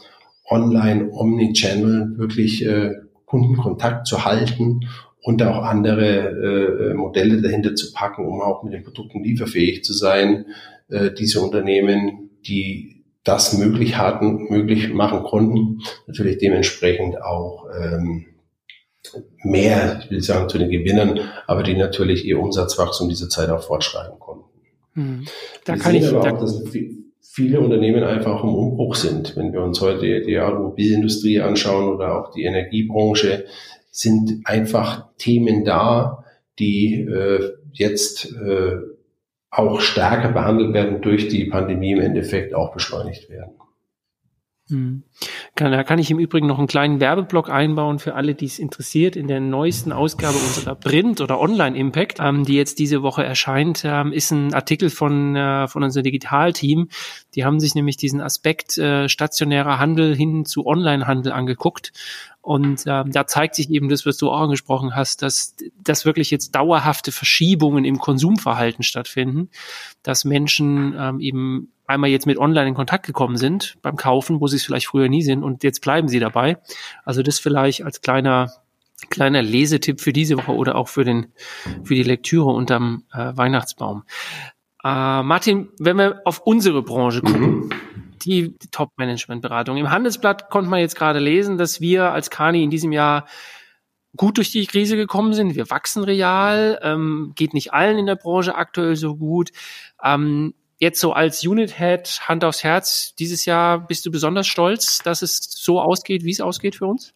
Online, 0.50 1.12
Omnichannel 1.12 2.18
wirklich 2.18 2.66
äh, 2.66 2.96
Kundenkontakt 3.32 4.08
zu 4.08 4.26
halten 4.26 4.82
und 5.24 5.42
auch 5.42 5.64
andere 5.64 6.92
äh, 6.92 6.94
Modelle 6.94 7.42
dahinter 7.42 7.76
zu 7.76 7.94
packen, 7.94 8.26
um 8.26 8.42
auch 8.42 8.64
mit 8.64 8.74
den 8.74 8.84
Produkten 8.84 9.24
lieferfähig 9.24 9.86
zu 9.86 9.94
sein. 9.94 10.48
Äh, 10.90 11.12
diese 11.12 11.40
Unternehmen, 11.40 12.30
die 12.46 13.06
das 13.24 13.58
möglich 13.58 13.98
hatten, 13.98 14.48
möglich 14.50 14.94
machen 14.94 15.24
konnten, 15.24 15.80
natürlich 16.08 16.40
dementsprechend 16.40 17.22
auch 17.22 17.68
ähm, 17.80 18.26
mehr, 19.44 20.02
ich 20.04 20.12
will 20.12 20.22
sagen, 20.22 20.50
zu 20.50 20.58
den 20.58 20.70
Gewinnern, 20.70 21.22
aber 21.48 21.64
die 21.64 21.76
natürlich 21.76 22.26
ihr 22.26 22.40
Umsatzwachstum 22.40 23.08
diese 23.08 23.30
Zeit 23.30 23.50
auch 23.50 23.64
fortschreiben 23.64 24.20
konnten. 24.20 24.46
Hm. 24.94 25.26
Da 25.64 25.76
Wir 25.76 25.82
kann 25.82 25.96
ich, 25.96 26.08
aber 26.08 26.34
auch, 26.34 26.46
viele 27.22 27.62
Unternehmen 27.62 28.04
einfach 28.04 28.44
im 28.44 28.54
Umbruch 28.54 28.96
sind. 28.96 29.36
Wenn 29.38 29.54
wir 29.54 29.62
uns 29.62 29.80
heute 29.82 30.22
die 30.22 30.40
Automobilindustrie 30.40 31.40
anschauen 31.40 31.94
oder 31.94 32.18
auch 32.18 32.32
die 32.32 32.44
Energiebranche, 32.44 33.46
sind 33.92 34.42
einfach 34.46 35.08
Themen 35.18 35.64
da, 35.64 36.26
die 36.60 37.02
äh, 37.02 37.52
jetzt 37.72 38.34
äh, 38.34 38.78
auch 39.50 39.82
stärker 39.82 40.32
behandelt 40.32 40.74
werden 40.74 41.02
durch 41.02 41.28
die 41.28 41.46
Pandemie 41.46 41.92
im 41.92 42.02
Endeffekt 42.02 42.54
auch 42.54 42.74
beschleunigt 42.74 43.30
werden. 43.30 43.54
Hm. 44.72 45.04
Da 45.56 45.84
kann 45.84 46.00
ich 46.00 46.10
im 46.10 46.18
Übrigen 46.18 46.48
noch 46.48 46.58
einen 46.58 46.68
kleinen 46.68 47.00
Werbeblock 47.00 47.50
einbauen 47.50 48.00
für 48.00 48.16
alle, 48.16 48.34
die 48.34 48.46
es 48.46 48.58
interessiert. 48.58 49.16
In 49.16 49.28
der 49.28 49.42
neuesten 49.42 49.92
Ausgabe 49.92 50.38
unserer 50.38 50.76
Print- 50.76 51.20
oder 51.20 51.40
Online-Impact, 51.40 52.20
ähm, 52.22 52.46
die 52.46 52.56
jetzt 52.56 52.80
diese 52.80 53.04
Woche 53.04 53.24
erscheint, 53.24 53.84
ähm, 53.84 54.14
ist 54.14 54.32
ein 54.32 54.54
Artikel 54.54 54.90
von, 54.90 55.36
äh, 55.36 55.68
von 55.68 55.84
unserem 55.84 56.06
Digitalteam. 56.06 56.88
Die 57.36 57.44
haben 57.44 57.60
sich 57.60 57.76
nämlich 57.76 57.98
diesen 57.98 58.22
Aspekt 58.22 58.78
äh, 58.78 59.10
stationärer 59.10 59.78
Handel 59.78 60.16
hin 60.16 60.46
zu 60.46 60.66
Online-Handel 60.66 61.34
angeguckt 61.34 61.92
und 62.42 62.86
ähm, 62.88 63.12
da 63.12 63.28
zeigt 63.28 63.54
sich 63.56 63.70
eben 63.70 63.88
das, 63.88 64.06
was 64.06 64.18
du 64.18 64.32
auch 64.32 64.42
angesprochen 64.42 64.96
hast, 64.96 65.22
dass, 65.22 65.56
dass 65.84 66.06
wirklich 66.06 66.32
jetzt 66.32 66.56
dauerhafte 66.56 67.12
Verschiebungen 67.12 67.86
im 67.86 68.00
Konsumverhalten 68.00 68.84
stattfinden, 68.84 69.50
dass 70.02 70.26
Menschen 70.26 70.96
ähm, 70.98 71.20
eben 71.20 71.72
einmal 71.92 72.10
jetzt 72.10 72.26
mit 72.26 72.38
online 72.38 72.70
in 72.70 72.74
Kontakt 72.74 73.06
gekommen 73.06 73.38
sind 73.38 73.78
beim 73.82 73.96
Kaufen, 73.96 74.42
wo 74.42 74.48
sie 74.48 74.58
es 74.58 74.64
vielleicht 74.64 74.88
früher 74.88 75.10
nie 75.10 75.22
sind 75.22 75.44
und 75.44 75.64
jetzt 75.64 75.82
bleiben 75.82 76.08
sie 76.08 76.20
dabei. 76.20 76.58
Also 77.06 77.24
das 77.24 77.40
vielleicht 77.40 77.84
als 77.84 78.02
kleiner 78.02 78.52
kleiner 79.10 79.42
Lesetipp 79.42 80.00
für 80.00 80.14
diese 80.14 80.38
Woche 80.38 80.54
oder 80.54 80.76
auch 80.76 80.88
für 80.88 81.04
den 81.04 81.28
für 81.84 81.96
die 81.96 82.04
Lektüre 82.04 82.52
unterm 82.52 83.04
äh, 83.14 83.36
Weihnachtsbaum. 83.36 84.04
Äh, 84.84 85.24
Martin, 85.24 85.70
wenn 85.80 85.98
wir 85.98 86.22
auf 86.26 86.42
unsere 86.46 86.84
Branche 86.84 87.22
gucken, 87.22 87.68
mhm 87.68 87.70
die, 88.26 88.58
die 88.58 88.68
Top-Management-Beratung. 88.70 89.78
Im 89.78 89.90
Handelsblatt 89.90 90.50
konnte 90.50 90.70
man 90.70 90.80
jetzt 90.80 90.96
gerade 90.96 91.20
lesen, 91.20 91.58
dass 91.58 91.82
wir 91.82 92.12
als 92.12 92.30
Kani 92.30 92.64
in 92.64 92.70
diesem 92.70 92.92
Jahr 92.92 93.26
gut 94.16 94.38
durch 94.38 94.52
die 94.52 94.66
Krise 94.66 94.98
gekommen 94.98 95.34
sind. 95.34 95.56
Wir 95.56 95.70
wachsen 95.70 96.04
real, 96.04 96.80
ähm, 96.84 97.34
geht 97.36 97.54
nicht 97.54 97.74
allen 97.74 97.98
in 97.98 98.06
der 98.06 98.16
Branche 98.16 98.56
aktuell 98.56 98.96
so 98.96 99.16
gut. 99.16 99.52
Ähm, 100.04 100.54
jetzt 100.82 101.00
so 101.00 101.14
als 101.14 101.46
Unit 101.46 101.78
Head, 101.78 102.22
Hand 102.28 102.44
aufs 102.44 102.64
Herz, 102.64 103.14
dieses 103.20 103.46
Jahr 103.46 103.86
bist 103.88 104.06
du 104.06 104.12
besonders 104.12 104.48
stolz, 104.48 105.00
dass 105.00 105.22
es 105.22 105.40
so 105.40 105.80
ausgeht, 105.80 106.24
wie 106.26 106.32
es 106.32 106.42
ausgeht 106.42 106.76
für 106.76 106.88
uns? 106.88 107.14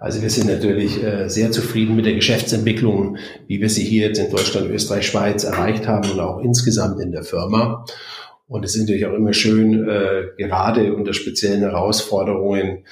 Also 0.00 0.22
wir 0.22 0.30
sind 0.30 0.46
natürlich 0.46 1.02
äh, 1.02 1.28
sehr 1.28 1.50
zufrieden 1.50 1.96
mit 1.96 2.06
der 2.06 2.14
Geschäftsentwicklung, 2.14 3.16
wie 3.48 3.60
wir 3.60 3.68
sie 3.68 3.84
hier 3.84 4.08
jetzt 4.08 4.18
in 4.18 4.30
Deutschland, 4.30 4.70
Österreich, 4.70 5.06
Schweiz 5.06 5.44
erreicht 5.44 5.86
haben 5.86 6.10
und 6.10 6.20
auch 6.20 6.40
insgesamt 6.40 7.00
in 7.00 7.12
der 7.12 7.22
Firma. 7.22 7.84
Und 8.46 8.64
es 8.64 8.74
ist 8.74 8.82
natürlich 8.82 9.06
auch 9.06 9.14
immer 9.14 9.32
schön, 9.32 9.88
äh, 9.88 10.24
gerade 10.36 10.94
unter 10.94 11.14
speziellen 11.14 11.60
Herausforderungen 11.60 12.84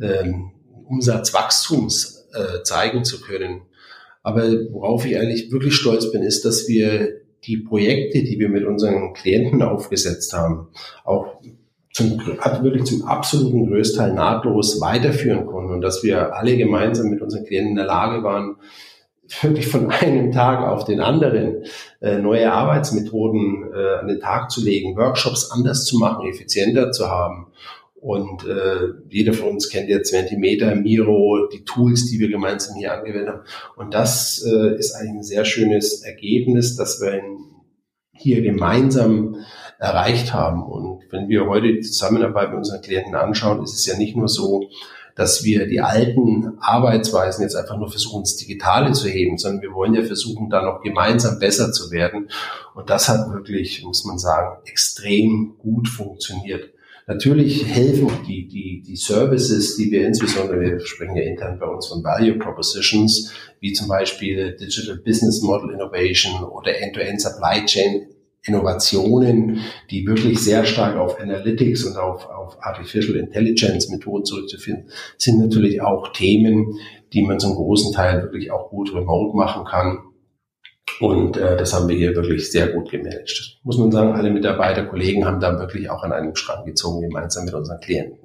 ähm, 0.00 0.52
Umsatzwachstums 0.86 2.28
äh, 2.32 2.62
zeigen 2.62 3.04
zu 3.04 3.20
können. 3.20 3.62
Aber 4.22 4.44
worauf 4.70 5.04
ich 5.06 5.18
eigentlich 5.18 5.50
wirklich 5.50 5.74
stolz 5.74 6.12
bin, 6.12 6.22
ist, 6.22 6.44
dass 6.44 6.68
wir 6.68 7.19
die 7.44 7.58
Projekte, 7.58 8.22
die 8.22 8.38
wir 8.38 8.48
mit 8.48 8.64
unseren 8.64 9.12
Klienten 9.14 9.62
aufgesetzt 9.62 10.32
haben, 10.32 10.68
auch 11.04 11.40
zum, 11.92 12.18
wirklich 12.18 12.84
zum 12.84 13.04
absoluten 13.04 13.66
Größteil 13.66 14.12
nahtlos 14.12 14.80
weiterführen 14.80 15.46
konnten 15.46 15.72
und 15.72 15.80
dass 15.80 16.02
wir 16.04 16.36
alle 16.36 16.56
gemeinsam 16.56 17.08
mit 17.08 17.20
unseren 17.20 17.44
Klienten 17.44 17.70
in 17.70 17.76
der 17.76 17.86
Lage 17.86 18.22
waren, 18.22 18.56
wirklich 19.42 19.68
von 19.68 19.90
einem 19.90 20.32
Tag 20.32 20.66
auf 20.66 20.84
den 20.84 21.00
anderen 21.00 21.64
äh, 22.00 22.18
neue 22.18 22.52
Arbeitsmethoden 22.52 23.70
äh, 23.72 24.00
an 24.00 24.08
den 24.08 24.20
Tag 24.20 24.50
zu 24.50 24.62
legen, 24.62 24.96
Workshops 24.96 25.50
anders 25.50 25.84
zu 25.84 25.98
machen, 25.98 26.28
effizienter 26.28 26.92
zu 26.92 27.08
haben. 27.08 27.46
Und 28.00 28.46
äh, 28.46 28.94
jeder 29.10 29.34
von 29.34 29.50
uns 29.50 29.68
kennt 29.68 29.90
jetzt 29.90 30.12
Ventimeter, 30.12 30.74
Miro, 30.74 31.48
die 31.52 31.64
Tools, 31.64 32.06
die 32.06 32.18
wir 32.18 32.28
gemeinsam 32.28 32.76
hier 32.76 32.94
angewendet 32.94 33.28
haben. 33.28 33.42
Und 33.76 33.92
das 33.92 34.42
äh, 34.42 34.78
ist 34.78 34.94
ein 34.94 35.22
sehr 35.22 35.44
schönes 35.44 36.02
Ergebnis, 36.02 36.76
dass 36.76 37.00
wir 37.02 37.20
hier 38.12 38.40
gemeinsam 38.40 39.36
erreicht 39.78 40.32
haben. 40.32 40.62
Und 40.62 41.02
wenn 41.10 41.28
wir 41.28 41.46
heute 41.46 41.74
die 41.74 41.80
Zusammenarbeit 41.80 42.50
mit 42.50 42.58
unseren 42.58 42.80
Klienten 42.80 43.14
anschauen, 43.14 43.62
ist 43.62 43.74
es 43.74 43.86
ja 43.86 43.96
nicht 43.96 44.16
nur 44.16 44.28
so, 44.28 44.68
dass 45.14 45.44
wir 45.44 45.66
die 45.66 45.82
alten 45.82 46.58
Arbeitsweisen 46.60 47.42
jetzt 47.42 47.54
einfach 47.54 47.76
nur 47.76 47.90
versuchen, 47.90 48.20
ins 48.20 48.36
Digitale 48.36 48.92
zu 48.92 49.08
heben, 49.08 49.36
sondern 49.36 49.60
wir 49.60 49.74
wollen 49.74 49.94
ja 49.94 50.02
versuchen, 50.02 50.48
da 50.48 50.62
noch 50.62 50.80
gemeinsam 50.80 51.38
besser 51.38 51.72
zu 51.72 51.90
werden. 51.90 52.30
Und 52.74 52.88
das 52.88 53.10
hat 53.10 53.30
wirklich, 53.30 53.84
muss 53.84 54.06
man 54.06 54.18
sagen, 54.18 54.56
extrem 54.64 55.56
gut 55.58 55.88
funktioniert. 55.88 56.70
Natürlich 57.10 57.66
helfen 57.66 58.08
die, 58.28 58.46
die, 58.46 58.84
die 58.86 58.94
Services, 58.94 59.76
die 59.76 59.90
wir 59.90 60.06
insbesondere, 60.06 60.60
wir 60.60 60.78
sprechen 60.78 61.16
ja 61.16 61.24
intern 61.24 61.58
bei 61.58 61.66
uns 61.66 61.88
von 61.88 62.04
Value 62.04 62.38
Propositions, 62.38 63.32
wie 63.58 63.72
zum 63.72 63.88
Beispiel 63.88 64.56
Digital 64.56 64.98
Business 64.98 65.42
Model 65.42 65.72
Innovation 65.72 66.44
oder 66.44 66.78
End-to-End 66.78 67.18
-End 67.18 67.20
Supply 67.20 67.66
Chain 67.66 68.06
Innovationen, 68.44 69.58
die 69.90 70.06
wirklich 70.06 70.38
sehr 70.38 70.64
stark 70.64 70.96
auf 70.96 71.18
Analytics 71.18 71.82
und 71.82 71.96
auf, 71.96 72.26
auf 72.26 72.64
Artificial 72.64 73.16
Intelligence 73.16 73.88
Methoden 73.88 74.24
zurückzufinden, 74.24 74.88
sind 75.18 75.40
natürlich 75.40 75.82
auch 75.82 76.12
Themen, 76.12 76.78
die 77.12 77.22
man 77.22 77.40
zum 77.40 77.56
großen 77.56 77.92
Teil 77.92 78.22
wirklich 78.22 78.52
auch 78.52 78.70
gut 78.70 78.94
remote 78.94 79.36
machen 79.36 79.64
kann. 79.64 79.98
Und 81.00 81.38
äh, 81.38 81.56
das 81.56 81.72
haben 81.72 81.88
wir 81.88 81.96
hier 81.96 82.14
wirklich 82.14 82.50
sehr 82.50 82.68
gut 82.68 82.90
gemanagt. 82.90 83.58
Muss 83.62 83.78
man 83.78 83.90
sagen, 83.90 84.12
alle 84.12 84.30
Mitarbeiter, 84.30 84.84
Kollegen 84.84 85.24
haben 85.24 85.40
da 85.40 85.58
wirklich 85.58 85.88
auch 85.88 86.02
an 86.02 86.12
einem 86.12 86.36
Strang 86.36 86.66
gezogen, 86.66 87.00
gemeinsam 87.00 87.46
mit 87.46 87.54
unseren 87.54 87.80
Klienten. 87.80 88.18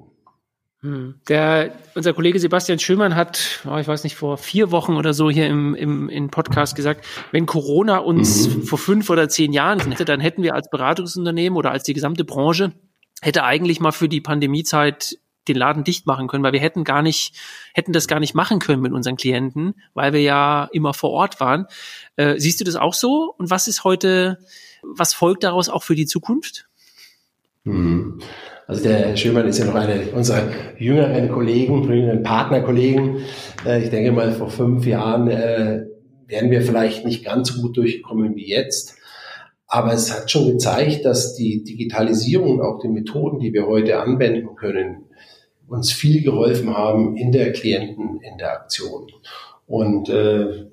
Hm. 0.82 1.16
Der, 1.30 1.72
unser 1.96 2.14
Kollege 2.14 2.38
Sebastian 2.38 2.78
Schömann 2.78 3.16
hat, 3.16 3.62
oh, 3.66 3.78
ich 3.78 3.88
weiß 3.88 4.04
nicht, 4.04 4.18
vor 4.18 4.38
vier 4.38 4.72
Wochen 4.72 4.98
oder 4.98 5.14
so 5.14 5.30
hier 5.32 5.48
im, 5.48 5.74
im, 5.74 6.10
im 6.10 6.30
Podcast 6.30 6.76
gesagt, 6.76 7.06
wenn 7.32 7.46
Corona 7.46 8.00
uns 8.00 8.50
mhm. 8.50 8.64
vor 8.64 8.78
fünf 8.78 9.10
oder 9.10 9.30
zehn 9.30 9.54
Jahren 9.54 9.80
hätte, 9.80 10.04
dann 10.04 10.20
hätten 10.20 10.44
wir 10.44 10.54
als 10.54 10.70
Beratungsunternehmen 10.70 11.58
oder 11.58 11.72
als 11.72 11.84
die 11.84 11.94
gesamte 11.94 12.26
Branche 12.26 12.74
hätte 13.22 13.44
eigentlich 13.44 13.80
mal 13.80 13.94
für 13.94 14.10
die 14.10 14.22
Pandemiezeit 14.22 15.18
den 15.48 15.58
Laden 15.58 15.84
dicht 15.84 16.06
machen 16.06 16.28
können, 16.28 16.44
weil 16.44 16.54
wir 16.54 16.60
hätten 16.60 16.84
gar 16.84 17.02
nicht, 17.02 17.36
hätten 17.74 17.94
das 17.94 18.08
gar 18.08 18.20
nicht 18.20 18.36
machen 18.36 18.60
können 18.60 18.82
mit 18.82 18.94
unseren 18.94 19.18
Klienten, 19.18 19.76
weil 19.94 20.14
wir 20.14 20.22
ja 20.22 20.70
immer 20.72 20.94
vor 20.94 21.12
Ort 21.12 21.40
waren. 21.40 21.68
Äh, 22.16 22.36
siehst 22.38 22.60
du 22.60 22.64
das 22.64 22.76
auch 22.76 22.94
so? 22.94 23.34
Und 23.38 23.50
was 23.50 23.68
ist 23.68 23.84
heute, 23.84 24.40
was 24.84 25.14
folgt 25.14 25.44
daraus 25.44 25.70
auch 25.70 25.84
für 25.84 25.96
die 25.96 26.06
Zukunft? 26.06 26.68
Mhm. 27.64 28.20
Also 28.68 28.84
der 28.84 28.98
Herr 28.98 29.18
Schömann 29.18 29.48
ist 29.48 29.60
ja 29.60 29.66
noch 29.66 29.76
einer 29.76 30.14
unserer 30.14 30.50
jüngeren 30.80 31.30
Kollegen, 31.30 31.84
jüngeren 31.84 32.24
Partnerkollegen. 32.24 33.18
Äh, 33.66 33.84
ich 33.84 33.90
denke 33.90 34.12
mal, 34.12 34.32
vor 34.32 34.50
fünf 34.50 34.86
Jahren 34.86 35.28
äh, 35.28 35.86
wären 36.28 36.52
wir 36.52 36.62
vielleicht 36.62 37.06
nicht 37.06 37.26
ganz 37.26 37.50
so 37.50 37.62
gut 37.62 37.78
durchgekommen 37.78 38.36
wie 38.36 38.48
jetzt. 38.48 38.96
Aber 39.68 39.94
es 39.94 40.16
hat 40.16 40.32
schon 40.32 40.48
gezeigt, 40.48 41.06
dass 41.06 41.36
die 41.36 41.64
Digitalisierung 41.64 42.60
und 42.60 42.62
auch 42.62 42.80
die 42.80 42.88
Methoden, 42.88 43.40
die 43.40 43.54
wir 43.54 43.66
heute 43.66 44.00
anwenden 44.00 44.56
können, 44.56 45.06
uns 45.68 45.92
viel 45.92 46.24
geholfen 46.24 46.76
haben 46.76 47.18
in 47.18 47.32
der 47.32 47.52
Klienteninteraktion. 47.52 49.08
Und 49.68 50.10
äh, 50.10 50.66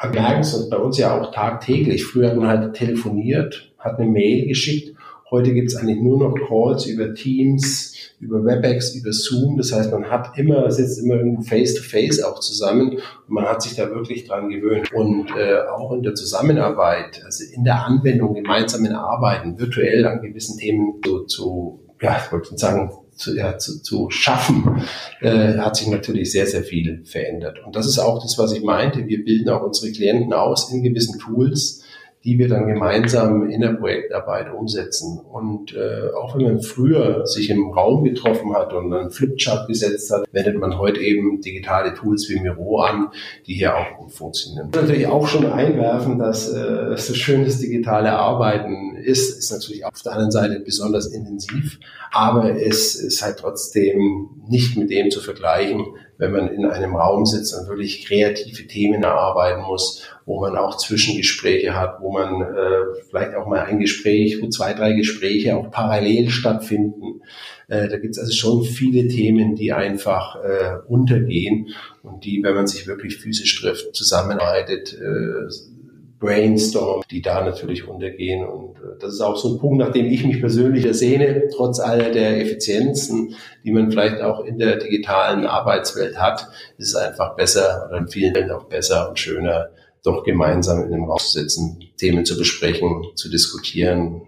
wir 0.00 0.10
merken 0.10 0.40
es 0.40 0.70
bei 0.70 0.76
uns 0.76 0.98
ja 0.98 1.18
auch 1.18 1.32
tagtäglich. 1.32 2.04
Früher 2.04 2.30
hat 2.30 2.36
man 2.36 2.48
halt 2.48 2.74
telefoniert, 2.74 3.72
hat 3.78 3.98
eine 3.98 4.10
Mail 4.10 4.46
geschickt. 4.46 4.94
Heute 5.30 5.52
gibt 5.52 5.68
es 5.68 5.76
eigentlich 5.76 6.00
nur 6.00 6.18
noch 6.18 6.34
Calls 6.46 6.86
über 6.86 7.12
Teams, 7.12 8.14
über 8.18 8.42
WebEx, 8.44 8.94
über 8.94 9.12
Zoom. 9.12 9.58
Das 9.58 9.72
heißt, 9.72 9.92
man 9.92 10.06
hat 10.10 10.38
immer, 10.38 10.70
sitzt 10.70 11.02
immer 11.02 11.16
irgendwo 11.16 11.42
face-to-face 11.42 12.20
-face 12.20 12.24
auch 12.24 12.40
zusammen 12.40 12.92
und 12.92 13.00
man 13.28 13.44
hat 13.44 13.60
sich 13.60 13.74
da 13.74 13.90
wirklich 13.90 14.26
dran 14.26 14.48
gewöhnt. 14.48 14.90
Und 14.94 15.28
äh, 15.36 15.58
auch 15.70 15.92
in 15.92 16.02
der 16.02 16.14
Zusammenarbeit, 16.14 17.22
also 17.24 17.44
in 17.44 17.64
der 17.64 17.84
Anwendung, 17.84 18.34
gemeinsamen 18.34 18.92
Arbeiten, 18.92 19.58
virtuell 19.58 20.06
an 20.06 20.22
gewissen 20.22 20.58
Themen 20.58 20.94
zu, 21.04 21.24
zu 21.26 21.80
ja, 22.00 22.20
ich 22.24 22.32
wollte 22.32 22.56
sagen, 22.56 22.90
zu, 23.18 23.36
ja, 23.36 23.58
zu, 23.58 23.82
zu 23.82 24.10
schaffen, 24.10 24.82
äh, 25.20 25.58
hat 25.58 25.76
sich 25.76 25.88
natürlich 25.88 26.32
sehr, 26.32 26.46
sehr 26.46 26.62
viel 26.62 27.02
verändert. 27.04 27.58
Und 27.64 27.76
das 27.76 27.86
ist 27.86 27.98
auch 27.98 28.22
das, 28.22 28.38
was 28.38 28.52
ich 28.52 28.62
meinte. 28.62 29.06
Wir 29.06 29.24
bilden 29.24 29.50
auch 29.50 29.62
unsere 29.62 29.92
Klienten 29.92 30.32
aus 30.32 30.72
in 30.72 30.82
gewissen 30.82 31.18
Tools, 31.18 31.82
die 32.28 32.38
wir 32.38 32.48
dann 32.48 32.66
gemeinsam 32.66 33.48
in 33.48 33.62
der 33.62 33.72
Projektarbeit 33.72 34.52
umsetzen. 34.52 35.18
Und 35.18 35.74
äh, 35.74 36.12
auch 36.14 36.36
wenn 36.36 36.44
man 36.44 36.60
früher 36.60 37.26
sich 37.26 37.48
im 37.48 37.70
Raum 37.70 38.04
getroffen 38.04 38.54
hat 38.54 38.74
und 38.74 38.92
einen 38.92 39.10
Flipchart 39.10 39.66
gesetzt 39.66 40.10
hat, 40.10 40.26
wendet 40.30 40.58
man 40.58 40.76
heute 40.76 41.00
eben 41.00 41.40
digitale 41.40 41.94
Tools 41.94 42.28
wie 42.28 42.38
Miro 42.38 42.80
an, 42.80 43.08
die 43.46 43.54
hier 43.54 43.74
auch 43.74 43.96
gut 43.96 44.12
funktionieren. 44.12 44.68
Natürlich 44.74 45.06
auch 45.06 45.26
schon 45.26 45.46
einwerfen, 45.46 46.18
dass 46.18 46.52
äh, 46.52 46.94
so 46.98 47.14
schön 47.14 47.46
das 47.46 47.60
digitale 47.60 48.12
Arbeiten 48.12 48.96
ist, 48.96 49.38
ist 49.38 49.50
natürlich 49.50 49.86
auf 49.86 50.02
der 50.02 50.12
anderen 50.12 50.30
Seite 50.30 50.60
besonders 50.60 51.06
intensiv, 51.06 51.80
aber 52.12 52.60
es 52.60 52.94
ist 52.94 53.22
halt 53.22 53.38
trotzdem 53.38 54.42
nicht 54.46 54.76
mit 54.76 54.90
dem 54.90 55.10
zu 55.10 55.20
vergleichen, 55.20 55.86
wenn 56.18 56.32
man 56.32 56.48
in 56.48 56.66
einem 56.66 56.96
Raum 56.96 57.24
sitzt 57.24 57.54
und 57.54 57.68
wirklich 57.68 58.04
kreative 58.04 58.66
Themen 58.66 59.02
erarbeiten 59.04 59.62
muss, 59.62 60.02
wo 60.26 60.40
man 60.40 60.56
auch 60.56 60.76
Zwischengespräche 60.76 61.74
hat, 61.74 62.00
wo 62.00 62.12
man 62.12 62.42
äh, 62.42 63.02
vielleicht 63.08 63.34
auch 63.34 63.46
mal 63.46 63.60
ein 63.60 63.78
Gespräch, 63.78 64.42
wo 64.42 64.48
zwei, 64.48 64.74
drei 64.74 64.92
Gespräche 64.92 65.56
auch 65.56 65.70
parallel 65.70 66.28
stattfinden. 66.28 67.22
Äh, 67.68 67.88
da 67.88 67.98
gibt 67.98 68.16
es 68.16 68.18
also 68.18 68.32
schon 68.32 68.64
viele 68.64 69.06
Themen, 69.08 69.54
die 69.54 69.72
einfach 69.72 70.36
äh, 70.42 70.78
untergehen 70.88 71.68
und 72.02 72.24
die, 72.24 72.42
wenn 72.42 72.54
man 72.54 72.66
sich 72.66 72.86
wirklich 72.86 73.18
physisch 73.18 73.60
trifft, 73.60 73.94
zusammenarbeitet, 73.94 74.94
äh, 74.94 75.77
Brainstorm, 76.18 77.02
die 77.10 77.22
da 77.22 77.44
natürlich 77.44 77.86
untergehen. 77.86 78.46
Und 78.46 78.78
äh, 78.78 78.98
das 79.00 79.14
ist 79.14 79.20
auch 79.20 79.36
so 79.36 79.54
ein 79.54 79.58
Punkt, 79.58 79.78
nach 79.78 79.92
dem 79.92 80.06
ich 80.06 80.24
mich 80.24 80.40
persönlich 80.40 80.84
ersehne, 80.84 81.44
trotz 81.54 81.78
aller 81.78 82.10
der 82.10 82.40
Effizienzen, 82.40 83.34
die 83.64 83.70
man 83.70 83.90
vielleicht 83.90 84.20
auch 84.20 84.44
in 84.44 84.58
der 84.58 84.76
digitalen 84.76 85.46
Arbeitswelt 85.46 86.18
hat, 86.18 86.48
ist 86.76 86.88
es 86.88 86.96
einfach 86.96 87.36
besser 87.36 87.86
oder 87.88 87.98
in 87.98 88.08
vielen 88.08 88.34
Fällen 88.34 88.50
auch 88.50 88.64
besser 88.64 89.08
und 89.08 89.18
schöner, 89.18 89.70
doch 90.04 90.24
gemeinsam 90.24 90.82
in 90.84 90.92
einem 90.92 91.04
Raum 91.04 91.18
zu 91.18 91.38
sitzen, 91.38 91.78
Themen 91.96 92.24
zu 92.24 92.36
besprechen, 92.36 93.04
zu 93.14 93.30
diskutieren, 93.30 94.22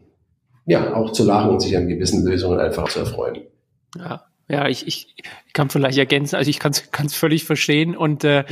ja, 0.66 0.94
auch 0.94 1.12
zu 1.12 1.24
lachen 1.24 1.50
und 1.50 1.60
sich 1.60 1.76
an 1.76 1.88
gewissen 1.88 2.24
Lösungen 2.24 2.60
einfach 2.60 2.88
zu 2.88 3.00
erfreuen. 3.00 3.42
Ja, 3.96 4.24
ja, 4.48 4.68
ich, 4.68 4.86
ich 4.86 5.14
kann 5.52 5.70
vielleicht 5.70 5.98
ergänzen, 5.98 6.36
also 6.36 6.50
ich 6.50 6.58
kann 6.58 6.72
es 6.72 7.14
völlig 7.14 7.44
verstehen 7.44 7.96
und 7.96 8.24
äh, 8.24 8.44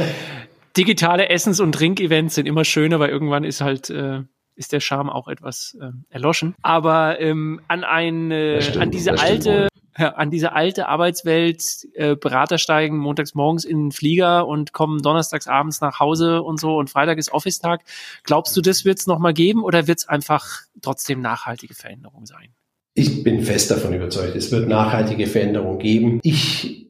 digitale 0.79 1.29
Essens- 1.29 1.61
und 1.61 1.73
Trinkevents 1.73 2.37
sind 2.37 2.47
immer 2.47 2.65
schöner, 2.65 3.01
weil 3.01 3.11
irgendwann 3.11 3.45
ist 3.45 3.61
halt 3.61 3.91
äh, 3.91 4.23
ist 4.55 4.73
der 4.73 4.81
Charme 4.81 5.11
auch 5.11 5.29
etwas 5.29 5.77
äh, 5.81 5.91
erloschen. 6.09 6.55
Aber 6.63 7.21
ähm, 7.21 7.61
an 7.69 7.85
ein 7.85 8.31
äh, 8.31 8.63
stimmt, 8.63 8.83
an 8.83 8.91
diese 8.91 9.19
alte 9.19 9.69
ja, 9.99 10.11
an 10.11 10.31
diese 10.31 10.53
alte 10.53 10.87
Arbeitswelt, 10.87 11.65
äh, 11.95 12.15
Berater 12.15 12.59
steigen 12.59 12.99
montags 12.99 13.35
morgens 13.35 13.65
in 13.65 13.87
den 13.87 13.93
Flieger 13.93 14.47
und 14.47 14.73
kommen 14.73 15.03
donnerstags 15.03 15.49
abends 15.49 15.81
nach 15.81 15.99
Hause 15.99 16.43
und 16.43 16.61
so 16.61 16.77
und 16.77 16.89
Freitag 16.89 17.19
ist 17.19 17.33
Office-Tag. 17.33 17.83
Glaubst 18.23 18.57
du, 18.57 18.61
das 18.61 18.85
wird 18.85 19.01
es 19.01 19.09
nochmal 19.09 19.35
geben 19.35 19.65
oder 19.65 19.89
wird 19.89 19.99
es 19.99 20.09
einfach 20.09 20.47
trotzdem 20.83 21.21
nachhaltige 21.21 21.75
Veränderung 21.75 22.27
sein? 22.27 22.55
Ich 22.95 23.25
bin 23.25 23.43
fest 23.43 23.73
davon 23.73 23.93
überzeugt, 23.93 24.37
es 24.37 24.53
wird 24.53 24.69
nachhaltige 24.69 25.27
Veränderung 25.27 25.79
geben. 25.79 26.21
Ich 26.23 26.88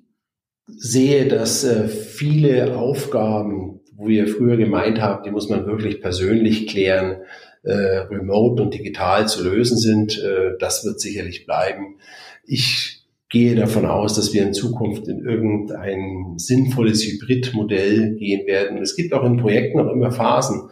sehe, 0.78 1.26
dass 1.26 1.64
äh, 1.64 1.88
viele 1.88 2.76
Aufgaben, 2.76 3.80
wo 3.96 4.06
wir 4.06 4.28
früher 4.28 4.56
gemeint 4.56 5.00
haben, 5.00 5.24
die 5.24 5.30
muss 5.30 5.48
man 5.48 5.66
wirklich 5.66 6.00
persönlich 6.00 6.68
klären, 6.68 7.22
äh, 7.64 7.72
remote 7.72 8.62
und 8.62 8.72
digital 8.72 9.28
zu 9.28 9.42
lösen 9.42 9.76
sind. 9.76 10.22
Äh, 10.22 10.56
das 10.58 10.84
wird 10.84 11.00
sicherlich 11.00 11.46
bleiben. 11.46 11.96
Ich 12.46 13.02
gehe 13.28 13.56
davon 13.56 13.84
aus, 13.84 14.14
dass 14.14 14.32
wir 14.32 14.42
in 14.42 14.54
Zukunft 14.54 15.08
in 15.08 15.24
irgendein 15.24 16.34
sinnvolles 16.38 17.04
Hybridmodell 17.04 18.14
gehen 18.14 18.46
werden. 18.46 18.78
Es 18.78 18.96
gibt 18.96 19.12
auch 19.12 19.24
in 19.24 19.36
Projekten 19.36 19.78
noch 19.78 19.92
immer 19.92 20.12
Phasen, 20.12 20.70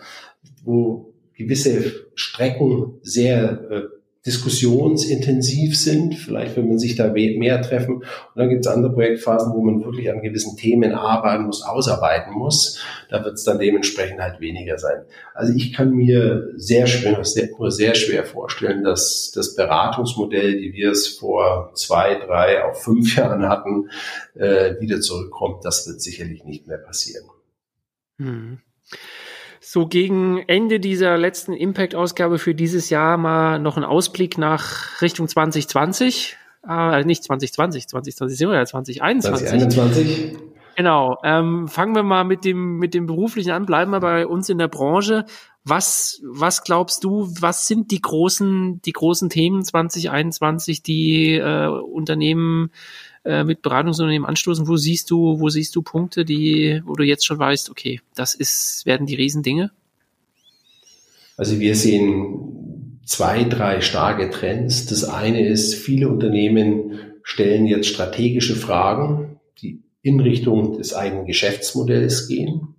wo 0.65 1.13
gewisse 1.35 2.07
Strecken 2.15 2.95
sehr 3.03 3.91
diskussionsintensiv 4.27 5.79
sind, 5.79 6.17
vielleicht 6.17 6.57
wenn 6.57 6.69
man 6.69 6.79
sich 6.79 6.97
da 6.97 7.13
mehr 7.13 7.63
treffen. 7.63 7.97
Und 7.97 8.05
dann 8.35 8.49
gibt 8.49 8.67
es 8.67 8.73
andere 8.73 8.93
Projektphasen, 8.93 9.53
wo 9.55 9.63
man 9.63 9.85
wirklich 9.85 10.11
an 10.11 10.21
gewissen 10.21 10.57
Themen 10.57 10.93
arbeiten 10.93 11.45
muss, 11.45 11.63
ausarbeiten 11.63 12.35
muss. 12.35 12.81
Da 13.09 13.25
wird 13.25 13.35
es 13.35 13.45
dann 13.45 13.61
dementsprechend 13.61 14.21
halt 14.21 14.41
weniger 14.41 14.79
sein. 14.79 15.05
Also 15.33 15.55
ich 15.55 15.73
kann 15.73 15.93
mir 15.93 16.51
sehr 16.57 16.89
schwer, 16.89 17.25
sehr, 17.25 17.49
nur 17.57 17.71
sehr 17.71 17.95
schwer 17.95 18.25
vorstellen, 18.25 18.83
dass 18.83 19.31
das 19.33 19.55
Beratungsmodell, 19.55 20.61
wie 20.61 20.73
wir 20.73 20.91
es 20.91 21.07
vor 21.07 21.71
zwei, 21.75 22.17
drei, 22.17 22.65
auch 22.65 22.75
fünf 22.75 23.17
Jahren 23.17 23.49
hatten, 23.49 23.91
äh, 24.35 24.75
wieder 24.81 25.01
zurückkommt. 25.01 25.65
Das 25.65 25.87
wird 25.87 26.01
sicherlich 26.01 26.45
nicht 26.45 26.67
mehr 26.67 26.79
passieren. 26.79 27.27
Hm 28.19 28.59
so 29.77 29.87
gegen 29.87 30.39
Ende 30.47 30.81
dieser 30.81 31.19
letzten 31.19 31.53
Impact-Ausgabe 31.53 32.39
für 32.39 32.55
dieses 32.55 32.89
Jahr 32.89 33.19
mal 33.19 33.59
noch 33.59 33.77
ein 33.77 33.85
Ausblick 33.85 34.39
nach 34.39 35.03
Richtung 35.03 35.29
2020. 35.29 36.35
Äh, 36.67 37.05
nicht 37.05 37.23
2020, 37.23 37.87
2020 37.87 38.39
sind 38.39 38.49
wir 38.49 38.57
ja 38.57 38.65
2021. 38.65 39.47
2021. 39.47 40.39
Genau. 40.77 41.19
Ähm, 41.23 41.69
fangen 41.69 41.95
wir 41.95 42.05
mal 42.05 42.25
mit 42.25 42.47
dem, 42.47 42.79
mit 42.79 42.95
dem 42.95 43.05
Beruflichen 43.05 43.51
an, 43.51 43.67
bleiben 43.67 43.91
wir 43.91 44.01
bei 44.01 44.27
uns 44.27 44.49
in 44.49 44.57
der 44.57 44.69
Branche. 44.69 45.27
Was, 45.63 46.23
was 46.25 46.65
glaubst 46.65 47.05
du, 47.05 47.29
was 47.39 47.67
sind 47.67 47.91
die 47.91 48.01
großen, 48.01 48.81
die 48.81 48.93
großen 48.93 49.29
Themen 49.29 49.63
2021, 49.63 50.83
die 50.83 51.35
äh, 51.35 51.67
Unternehmen 51.67 52.71
äh, 53.27 53.45
mit 53.45 53.63
Beratungsunternehmen 53.63 54.29
anstoßen? 54.29 54.69
Wo 54.69 54.77
siehst 54.77 55.11
du, 55.11 55.41
wo 55.41 55.49
siehst 55.49 55.75
du 55.75 55.83
Punkte, 55.83 56.25
die, 56.25 56.81
wo 56.85 56.95
du 56.95 57.05
jetzt 57.05 57.27
schon 57.27 57.39
weißt, 57.39 57.71
okay, 57.71 58.01
das 58.15 58.35
ist, 58.35 58.87
werden 58.87 59.07
die 59.07 59.17
Riesendinge? 59.17 59.71
Also 61.37 61.61
wir 61.61 61.75
sehen 61.75 63.01
zwei, 63.05 63.45
drei 63.45 63.81
starke 63.81 64.31
Trends. 64.31 64.87
Das 64.87 65.05
eine 65.05 65.47
ist, 65.47 65.75
viele 65.75 66.09
Unternehmen 66.09 66.99
stellen 67.23 67.67
jetzt 67.67 67.89
strategische 67.89 68.57
Fragen, 68.57 69.41
die 69.61 69.83
in 70.03 70.21
Richtung 70.21 70.79
des 70.79 70.95
eigenen 70.95 71.27
Geschäftsmodells 71.27 72.29
gehen. 72.29 72.77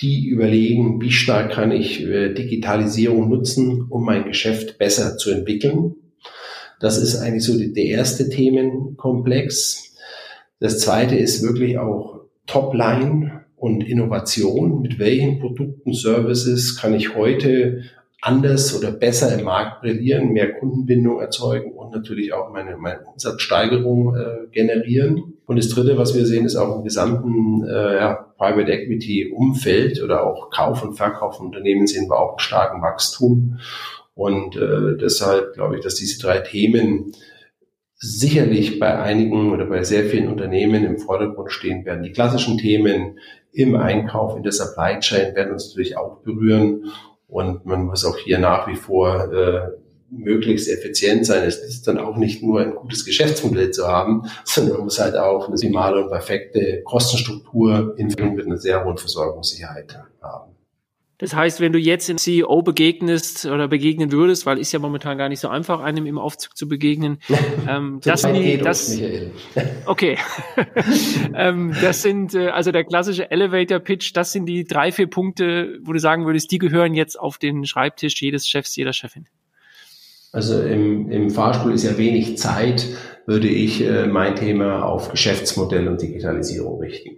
Die 0.00 0.26
überlegen, 0.28 1.02
wie 1.02 1.10
stark 1.10 1.52
kann 1.52 1.72
ich 1.72 2.02
äh, 2.02 2.32
Digitalisierung 2.32 3.28
nutzen, 3.28 3.86
um 3.90 4.04
mein 4.04 4.24
Geschäft 4.24 4.78
besser 4.78 5.18
zu 5.18 5.30
entwickeln. 5.30 5.96
Das 6.80 6.98
ist 6.98 7.16
eigentlich 7.16 7.44
so 7.44 7.56
der 7.56 7.84
erste 7.84 8.28
Themenkomplex. 8.28 9.94
Das 10.58 10.80
zweite 10.80 11.14
ist 11.14 11.42
wirklich 11.42 11.78
auch 11.78 12.22
Topline 12.46 13.44
und 13.56 13.86
Innovation. 13.86 14.80
Mit 14.80 14.98
welchen 14.98 15.38
Produkten, 15.38 15.92
Services 15.92 16.76
kann 16.76 16.94
ich 16.94 17.14
heute 17.14 17.82
anders 18.22 18.76
oder 18.76 18.90
besser 18.90 19.38
im 19.38 19.44
Markt 19.44 19.82
brillieren, 19.82 20.32
mehr 20.32 20.52
Kundenbindung 20.54 21.20
erzeugen 21.20 21.72
und 21.72 21.92
natürlich 21.92 22.32
auch 22.32 22.50
meine, 22.50 22.76
meine 22.76 23.00
Umsatzsteigerung 23.00 24.14
äh, 24.14 24.46
generieren. 24.50 25.34
Und 25.46 25.56
das 25.56 25.68
Dritte, 25.68 25.96
was 25.96 26.14
wir 26.14 26.26
sehen, 26.26 26.44
ist 26.44 26.56
auch 26.56 26.76
im 26.76 26.84
gesamten 26.84 27.64
äh, 27.66 27.96
ja, 27.96 28.14
Private 28.36 28.72
Equity 28.72 29.32
Umfeld 29.34 30.02
oder 30.02 30.26
auch 30.26 30.50
Kauf 30.50 30.82
und 30.82 30.94
Verkauf 30.94 31.36
von 31.36 31.46
Unternehmen 31.46 31.86
sehen 31.86 32.08
wir 32.08 32.18
auch 32.18 32.38
starken 32.40 32.82
Wachstum. 32.82 33.58
Und 34.20 34.54
äh, 34.54 34.98
deshalb 35.00 35.54
glaube 35.54 35.76
ich, 35.76 35.82
dass 35.82 35.94
diese 35.94 36.20
drei 36.20 36.40
Themen 36.40 37.14
sicherlich 37.96 38.78
bei 38.78 38.98
einigen 38.98 39.50
oder 39.50 39.64
bei 39.64 39.82
sehr 39.82 40.04
vielen 40.04 40.28
Unternehmen 40.28 40.84
im 40.84 40.98
Vordergrund 40.98 41.50
stehen 41.50 41.86
werden. 41.86 42.02
Die 42.02 42.12
klassischen 42.12 42.58
Themen 42.58 43.18
im 43.50 43.76
Einkauf, 43.76 44.36
in 44.36 44.42
der 44.42 44.52
Supply 44.52 44.98
Chain 44.98 45.34
werden 45.34 45.54
uns 45.54 45.68
natürlich 45.68 45.96
auch 45.96 46.18
berühren. 46.18 46.92
Und 47.28 47.64
man 47.64 47.84
muss 47.84 48.04
auch 48.04 48.18
hier 48.18 48.38
nach 48.38 48.68
wie 48.68 48.76
vor 48.76 49.32
äh, 49.32 49.68
möglichst 50.10 50.68
effizient 50.68 51.24
sein. 51.24 51.42
Es 51.44 51.56
ist 51.56 51.88
dann 51.88 51.96
auch 51.96 52.18
nicht 52.18 52.42
nur 52.42 52.60
ein 52.60 52.74
gutes 52.74 53.06
Geschäftsmodell 53.06 53.70
zu 53.70 53.88
haben, 53.88 54.24
sondern 54.44 54.74
man 54.74 54.84
muss 54.84 55.00
halt 55.00 55.16
auch 55.16 55.46
eine 55.46 55.54
optimale 55.54 56.02
und 56.02 56.10
perfekte 56.10 56.82
Kostenstruktur 56.84 57.94
in 57.96 58.08
mit 58.08 58.44
einer 58.44 58.58
sehr 58.58 58.84
hohen 58.84 58.98
Versorgungssicherheit 58.98 59.98
haben. 60.20 60.59
Das 61.20 61.34
heißt, 61.34 61.60
wenn 61.60 61.72
du 61.72 61.78
jetzt 61.78 62.08
dem 62.08 62.16
CEO 62.16 62.62
begegnest 62.62 63.44
oder 63.44 63.68
begegnen 63.68 64.10
würdest, 64.10 64.46
weil 64.46 64.58
ist 64.58 64.72
ja 64.72 64.78
momentan 64.78 65.18
gar 65.18 65.28
nicht 65.28 65.40
so 65.40 65.48
einfach, 65.48 65.80
einem 65.80 66.06
im 66.06 66.18
Aufzug 66.18 66.56
zu 66.56 66.66
begegnen. 66.66 67.18
Ähm, 67.68 68.00
das 68.02 68.22
sind 68.22 68.34
die, 68.34 68.56
das, 68.56 68.98
okay. 69.86 70.16
ähm, 71.34 71.74
das 71.80 72.02
sind 72.02 72.34
äh, 72.34 72.48
also 72.48 72.72
der 72.72 72.84
klassische 72.84 73.30
Elevator 73.30 73.78
Pitch. 73.78 74.12
Das 74.14 74.32
sind 74.32 74.46
die 74.46 74.64
drei 74.64 74.92
vier 74.92 75.08
Punkte, 75.08 75.78
wo 75.82 75.92
du 75.92 75.98
sagen 75.98 76.26
würdest, 76.26 76.50
die 76.50 76.58
gehören 76.58 76.94
jetzt 76.94 77.20
auf 77.20 77.38
den 77.38 77.66
Schreibtisch 77.66 78.20
jedes 78.22 78.48
Chefs, 78.48 78.74
jeder 78.76 78.92
Chefin. 78.92 79.26
Also 80.32 80.62
im, 80.62 81.10
im 81.10 81.30
Fahrstuhl 81.30 81.72
ist 81.72 81.84
ja 81.84 81.98
wenig 81.98 82.38
Zeit, 82.38 82.86
würde 83.26 83.48
ich 83.48 83.82
äh, 83.82 84.06
mein 84.06 84.36
Thema 84.36 84.84
auf 84.84 85.10
Geschäftsmodell 85.10 85.88
und 85.88 86.00
Digitalisierung 86.00 86.80
richten. 86.80 87.16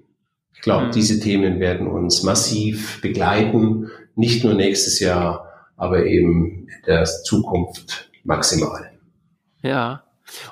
Ich 0.55 0.61
glaube, 0.61 0.87
mhm. 0.87 0.93
diese 0.93 1.21
Themen 1.21 1.61
werden 1.61 1.87
uns 1.87 2.23
massiv 2.23 3.01
begleiten, 3.01 3.91
nicht 4.15 4.45
nur 4.45 4.55
nächstes 4.55 5.01
Jahr, 5.01 5.49
aber 5.77 6.07
eben 6.07 6.69
in 6.69 6.87
der 6.87 7.05
Zukunft 7.05 8.11
maximal. 8.25 8.91
Ja. 9.62 10.05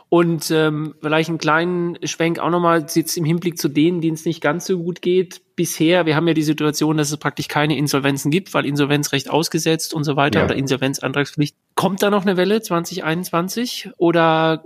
Und 0.08 0.50
ähm, 0.50 0.94
vielleicht 1.00 1.28
einen 1.28 1.38
kleinen 1.38 1.98
Schwenk 2.04 2.38
auch 2.38 2.50
nochmal 2.50 2.84
jetzt 2.92 3.16
im 3.16 3.24
Hinblick 3.24 3.58
zu 3.58 3.68
denen, 3.68 4.00
denen 4.00 4.14
es 4.14 4.24
nicht 4.24 4.40
ganz 4.40 4.66
so 4.66 4.78
gut 4.78 5.00
geht. 5.00 5.40
Bisher, 5.56 6.04
wir 6.04 6.16
haben 6.16 6.28
ja 6.28 6.34
die 6.34 6.42
Situation, 6.42 6.96
dass 6.96 7.10
es 7.10 7.16
praktisch 7.16 7.48
keine 7.48 7.76
Insolvenzen 7.76 8.30
gibt, 8.30 8.52
weil 8.52 8.66
Insolvenzrecht 8.66 9.30
ausgesetzt 9.30 9.94
und 9.94 10.04
so 10.04 10.16
weiter 10.16 10.40
ja. 10.40 10.44
oder 10.44 10.56
Insolvenzantragspflicht. 10.56 11.56
Kommt 11.76 12.02
da 12.02 12.10
noch 12.10 12.22
eine 12.22 12.36
Welle 12.36 12.60
2021 12.60 13.90
oder 13.96 14.64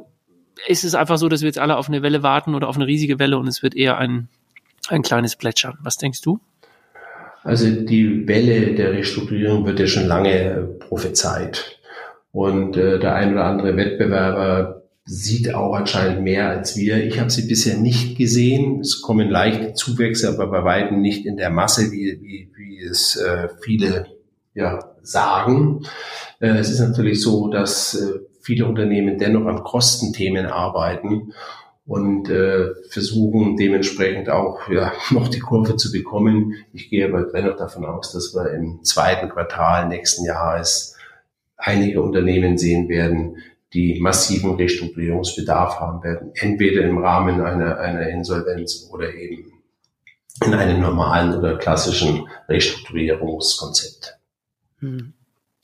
ist 0.67 0.85
es 0.85 0.95
einfach 0.95 1.19
so, 1.19 1.29
dass 1.29 1.43
wir 1.43 1.49
jetzt 1.49 1.59
alle 1.59 1.77
auf 1.77 1.89
eine 1.89 2.03
Welle 2.03 2.23
warten 2.23 2.55
oder 2.55 2.69
auf 2.69 2.77
eine 2.77 2.87
riesige 2.87 3.19
Welle 3.19 3.39
und 3.39 3.47
es 3.47 3.63
wird 3.63 3.75
eher 3.75 3.99
ein 3.99 4.29
ein 4.91 5.03
kleines 5.03 5.37
Plätschern. 5.37 5.79
Was 5.83 5.97
denkst 5.97 6.21
du? 6.21 6.41
Also 7.43 7.71
die 7.71 8.27
Welle 8.27 8.75
der 8.75 8.93
Restrukturierung 8.93 9.67
wird 9.67 9.79
ja 9.79 9.87
schon 9.87 10.07
lange 10.07 10.77
prophezeit. 10.79 11.79
Und 12.33 12.77
äh, 12.77 12.99
der 12.99 13.15
ein 13.15 13.35
oder 13.35 13.45
andere 13.45 13.77
Wettbewerber 13.77 14.83
sieht 15.05 15.55
auch 15.55 15.75
anscheinend 15.75 16.23
mehr 16.23 16.49
als 16.49 16.77
wir. 16.77 17.05
Ich 17.05 17.21
habe 17.21 17.31
sie 17.31 17.47
bisher 17.47 17.77
nicht 17.77 18.17
gesehen. 18.17 18.81
Es 18.81 19.03
kommen 19.03 19.29
leichte 19.29 19.75
Zuwächse, 19.75 20.29
aber 20.31 20.47
bei 20.47 20.65
weitem 20.65 21.03
nicht 21.03 21.27
in 21.27 21.37
der 21.37 21.51
Masse, 21.51 21.93
wie, 21.93 22.19
wie, 22.23 22.51
wie 22.57 22.83
es 22.83 23.17
äh, 23.17 23.49
viele 23.61 24.07
ja, 24.55 24.95
sagen. 25.03 25.85
Äh, 26.41 26.57
es 26.57 26.71
ist 26.71 26.81
natürlich 26.81 27.21
so, 27.21 27.49
dass 27.49 27.95
äh, 27.95 28.21
viele 28.41 28.67
Unternehmen 28.67 29.19
dennoch 29.19 29.47
an 29.47 29.63
Kostenthemen 29.63 30.47
arbeiten 30.47 31.33
und 31.87 32.31
äh, 32.31 32.75
versuchen 32.89 33.57
dementsprechend 33.57 34.31
auch 34.31 34.69
ja, 34.71 34.93
noch 35.11 35.29
die 35.29 35.41
Kurve 35.41 35.77
zu 35.77 35.93
bekommen. 35.93 36.55
Ich 36.73 36.89
gehe 36.89 37.07
aber 37.07 37.25
dennoch 37.25 37.57
davon 37.57 37.85
aus, 37.85 38.13
dass 38.13 38.35
wir 38.35 38.53
im 38.53 38.83
zweiten 38.85 39.29
Quartal 39.29 39.89
nächsten 39.89 40.25
Jahres 40.25 40.97
einige 41.57 42.03
Unternehmen 42.03 42.59
sehen 42.59 42.89
werden, 42.89 43.37
die 43.73 44.01
massiven 44.01 44.55
Restrukturierungsbedarf 44.55 45.81
haben 45.81 46.03
werden, 46.03 46.31
entweder 46.35 46.83
im 46.83 46.99
Rahmen 46.99 47.41
einer, 47.41 47.79
einer 47.79 48.09
Insolvenz 48.09 48.89
oder 48.93 49.13
eben 49.13 49.53
in 50.45 50.55
einem 50.55 50.81
normalen 50.81 51.35
oder 51.35 51.57
klassischen 51.59 52.29
Restrukturierungskonzept. 52.49 54.19
Hm. 54.79 55.13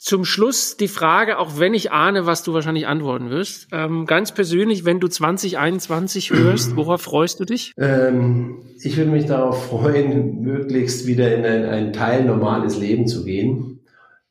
Zum 0.01 0.25
Schluss 0.25 0.77
die 0.77 0.87
Frage, 0.87 1.37
auch 1.37 1.59
wenn 1.59 1.75
ich 1.75 1.91
ahne, 1.91 2.25
was 2.25 2.41
du 2.41 2.55
wahrscheinlich 2.55 2.87
antworten 2.87 3.29
wirst. 3.29 3.67
Ähm, 3.71 4.07
ganz 4.07 4.31
persönlich, 4.31 4.83
wenn 4.83 4.99
du 4.99 5.07
2021 5.07 6.31
hörst, 6.31 6.75
worauf 6.75 7.03
freust 7.03 7.39
du 7.39 7.45
dich? 7.45 7.71
Ähm, 7.77 8.63
ich 8.81 8.97
würde 8.97 9.11
mich 9.11 9.27
darauf 9.27 9.67
freuen, 9.67 10.41
möglichst 10.41 11.05
wieder 11.05 11.35
in 11.35 11.45
ein, 11.45 11.65
ein 11.65 11.93
Teil 11.93 12.25
normales 12.25 12.79
Leben 12.79 13.05
zu 13.05 13.23
gehen, 13.23 13.81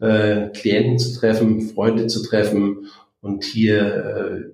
äh, 0.00 0.48
Klienten 0.48 0.98
zu 0.98 1.16
treffen, 1.16 1.60
Freunde 1.60 2.08
zu 2.08 2.24
treffen 2.24 2.88
und 3.20 3.44
hier 3.44 4.50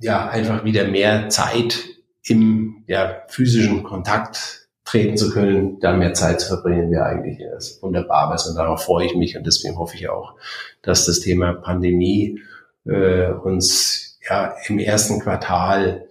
äh, 0.00 0.06
ja 0.06 0.28
einfach 0.28 0.62
wieder 0.62 0.86
mehr 0.86 1.30
Zeit 1.30 1.80
im 2.22 2.84
ja, 2.86 3.24
physischen 3.26 3.82
Kontakt 3.82 4.59
treten 4.90 5.16
zu 5.16 5.30
können, 5.30 5.78
da 5.80 5.96
mehr 5.96 6.14
Zeit 6.14 6.40
zu 6.40 6.48
verbringen, 6.48 6.90
wäre 6.90 7.04
eigentlich 7.04 7.38
das 7.52 7.80
wunderbar 7.82 8.30
was 8.30 8.48
und 8.48 8.56
darauf 8.56 8.82
freue 8.82 9.06
ich 9.06 9.14
mich 9.14 9.36
und 9.36 9.46
deswegen 9.46 9.78
hoffe 9.78 9.96
ich 9.96 10.08
auch, 10.08 10.34
dass 10.82 11.06
das 11.06 11.20
Thema 11.20 11.52
Pandemie 11.52 12.40
äh, 12.86 13.28
uns 13.30 14.18
ja 14.28 14.54
im 14.66 14.78
ersten 14.78 15.20
Quartal 15.20 16.06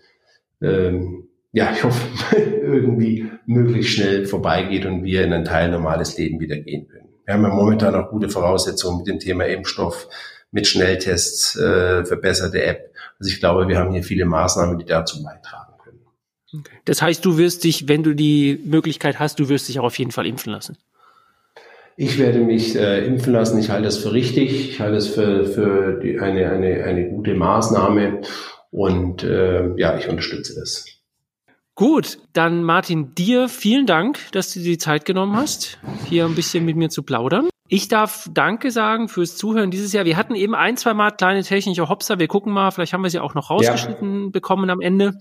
ähm, 0.62 1.30
ja, 1.52 1.72
ich 1.74 1.84
hoffe, 1.84 2.02
irgendwie 2.63 3.30
möglichst 3.46 3.94
schnell 3.94 4.26
vorbeigeht 4.26 4.86
und 4.86 5.04
wir 5.04 5.24
in 5.24 5.34
ein 5.34 5.46
Teil 5.46 5.70
normales 5.70 6.18
Leben 6.18 6.39
wieder 6.39 6.58
gehen 6.58 6.88
können. 6.88 7.10
Wir 7.26 7.34
haben 7.34 7.44
ja 7.44 7.50
momentan 7.50 7.96
auch 7.96 8.10
gute 8.10 8.30
Voraussetzungen 8.30 9.00
mit 9.00 9.08
dem 9.08 9.20
Thema 9.20 9.46
Impfstoff, 9.46 10.08
mit 10.52 10.68
Schnelltests, 10.68 11.56
äh, 11.58 12.06
verbesserte 12.06 12.63
App. 12.63 12.94
Also 13.20 13.32
ich 13.32 13.39
glaube, 13.39 13.68
wir 13.68 13.78
haben 13.78 13.92
hier 13.92 14.04
viele 14.04 14.26
Maßnahmen, 14.26 14.78
die 14.78 14.86
dazu 14.86 15.24
beitragen. 15.24 15.74
Okay. 16.54 16.78
Das 16.86 17.02
heißt, 17.02 17.24
du 17.24 17.38
wirst 17.38 17.64
dich, 17.64 17.88
wenn 17.88 18.04
du 18.04 18.14
die 18.14 18.60
Möglichkeit 18.66 19.20
hast, 19.20 19.40
du 19.40 19.50
wirst 19.50 19.70
dich 19.70 19.80
auch 19.80 19.86
auf 19.86 20.00
jeden 20.00 20.12
Fall 20.12 20.26
impfen 20.26 20.52
lassen. 20.52 20.78
Ich 22.02 22.18
werde 22.18 22.40
mich 22.40 22.78
äh, 22.78 23.06
impfen 23.06 23.34
lassen. 23.34 23.60
Ich 23.60 23.70
halte 23.70 23.84
das 23.84 23.98
für 23.98 24.14
richtig. 24.14 24.72
Ich 24.72 24.80
halte 24.80 24.96
es 24.96 25.08
für, 25.08 25.46
für 25.46 26.00
die, 26.00 26.20
eine, 26.20 26.50
eine, 26.50 26.84
eine 26.86 27.10
gute 27.10 27.34
Maßnahme. 27.34 28.22
Und 28.72 29.24
äh, 29.24 29.76
ja, 29.76 29.98
ich 29.98 30.08
unterstütze 30.08 30.56
das. 30.58 30.86
Gut, 31.76 32.20
dann 32.34 32.64
Martin, 32.64 33.16
dir 33.16 33.50
vielen 33.50 33.86
Dank, 33.86 34.20
dass 34.32 34.54
du 34.54 34.60
dir 34.60 34.72
die 34.72 34.78
Zeit 34.78 35.06
genommen 35.06 35.36
hast, 35.36 35.80
hier 36.06 36.26
ein 36.26 36.36
bisschen 36.36 36.66
mit 36.66 36.76
mir 36.76 36.90
zu 36.90 37.04
plaudern. 37.04 37.50
Ich 37.68 37.88
darf 37.88 38.28
Danke 38.34 38.72
sagen 38.72 39.08
fürs 39.10 39.38
Zuhören 39.38 39.70
dieses 39.70 39.94
Jahr. 39.94 40.04
Wir 40.04 40.18
hatten 40.18 40.36
eben 40.36 40.56
ein, 40.56 40.76
zwei 40.76 40.94
Mal 40.94 41.12
kleine 41.12 41.44
technische 41.44 41.88
Hopser. 41.88 42.18
Wir 42.18 42.28
gucken 42.28 42.52
mal, 42.52 42.72
vielleicht 42.72 42.94
haben 42.94 43.04
wir 43.04 43.10
sie 43.10 43.20
auch 43.20 43.36
noch 43.36 43.50
rausgeschnitten 43.50 44.24
ja. 44.24 44.30
bekommen 44.30 44.70
am 44.70 44.82
Ende 44.82 45.20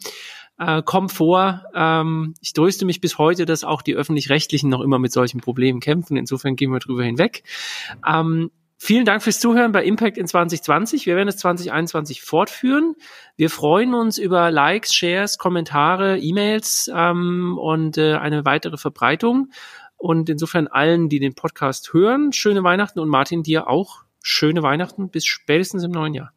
äh, 0.58 0.82
kommt 0.82 1.12
vor. 1.12 1.62
Ähm, 1.74 2.34
ich 2.40 2.52
tröste 2.52 2.84
mich 2.84 3.00
bis 3.00 3.18
heute, 3.18 3.46
dass 3.46 3.64
auch 3.64 3.82
die 3.82 3.94
öffentlich-rechtlichen 3.94 4.68
noch 4.68 4.80
immer 4.80 4.98
mit 4.98 5.12
solchen 5.12 5.40
Problemen 5.40 5.80
kämpfen. 5.80 6.16
Insofern 6.16 6.56
gehen 6.56 6.72
wir 6.72 6.80
drüber 6.80 7.04
hinweg. 7.04 7.44
Ähm, 8.06 8.50
vielen 8.76 9.04
Dank 9.04 9.22
fürs 9.22 9.40
Zuhören 9.40 9.72
bei 9.72 9.84
Impact 9.84 10.18
in 10.18 10.26
2020. 10.26 11.06
Wir 11.06 11.16
werden 11.16 11.28
es 11.28 11.36
2021 11.38 12.22
fortführen. 12.22 12.94
Wir 13.36 13.50
freuen 13.50 13.94
uns 13.94 14.18
über 14.18 14.50
Likes, 14.50 14.94
Shares, 14.94 15.38
Kommentare, 15.38 16.18
E-Mails 16.18 16.90
ähm, 16.94 17.56
und 17.58 17.98
äh, 17.98 18.14
eine 18.14 18.44
weitere 18.44 18.76
Verbreitung. 18.76 19.50
Und 19.96 20.28
insofern 20.28 20.68
allen, 20.68 21.08
die 21.08 21.18
den 21.18 21.34
Podcast 21.34 21.92
hören, 21.92 22.32
schöne 22.32 22.62
Weihnachten 22.62 23.00
und 23.00 23.08
Martin, 23.08 23.42
dir 23.42 23.68
auch 23.68 24.04
schöne 24.22 24.62
Weihnachten 24.62 25.10
bis 25.10 25.26
spätestens 25.26 25.82
im 25.82 25.90
neuen 25.90 26.14
Jahr. 26.14 26.32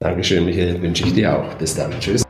Dankeschön, 0.00 0.44
Michael. 0.44 0.82
Wünsche 0.82 1.04
ich 1.04 1.14
dir 1.14 1.38
auch. 1.38 1.54
Bis 1.54 1.74
dann. 1.74 1.90
Tschüss. 1.98 2.25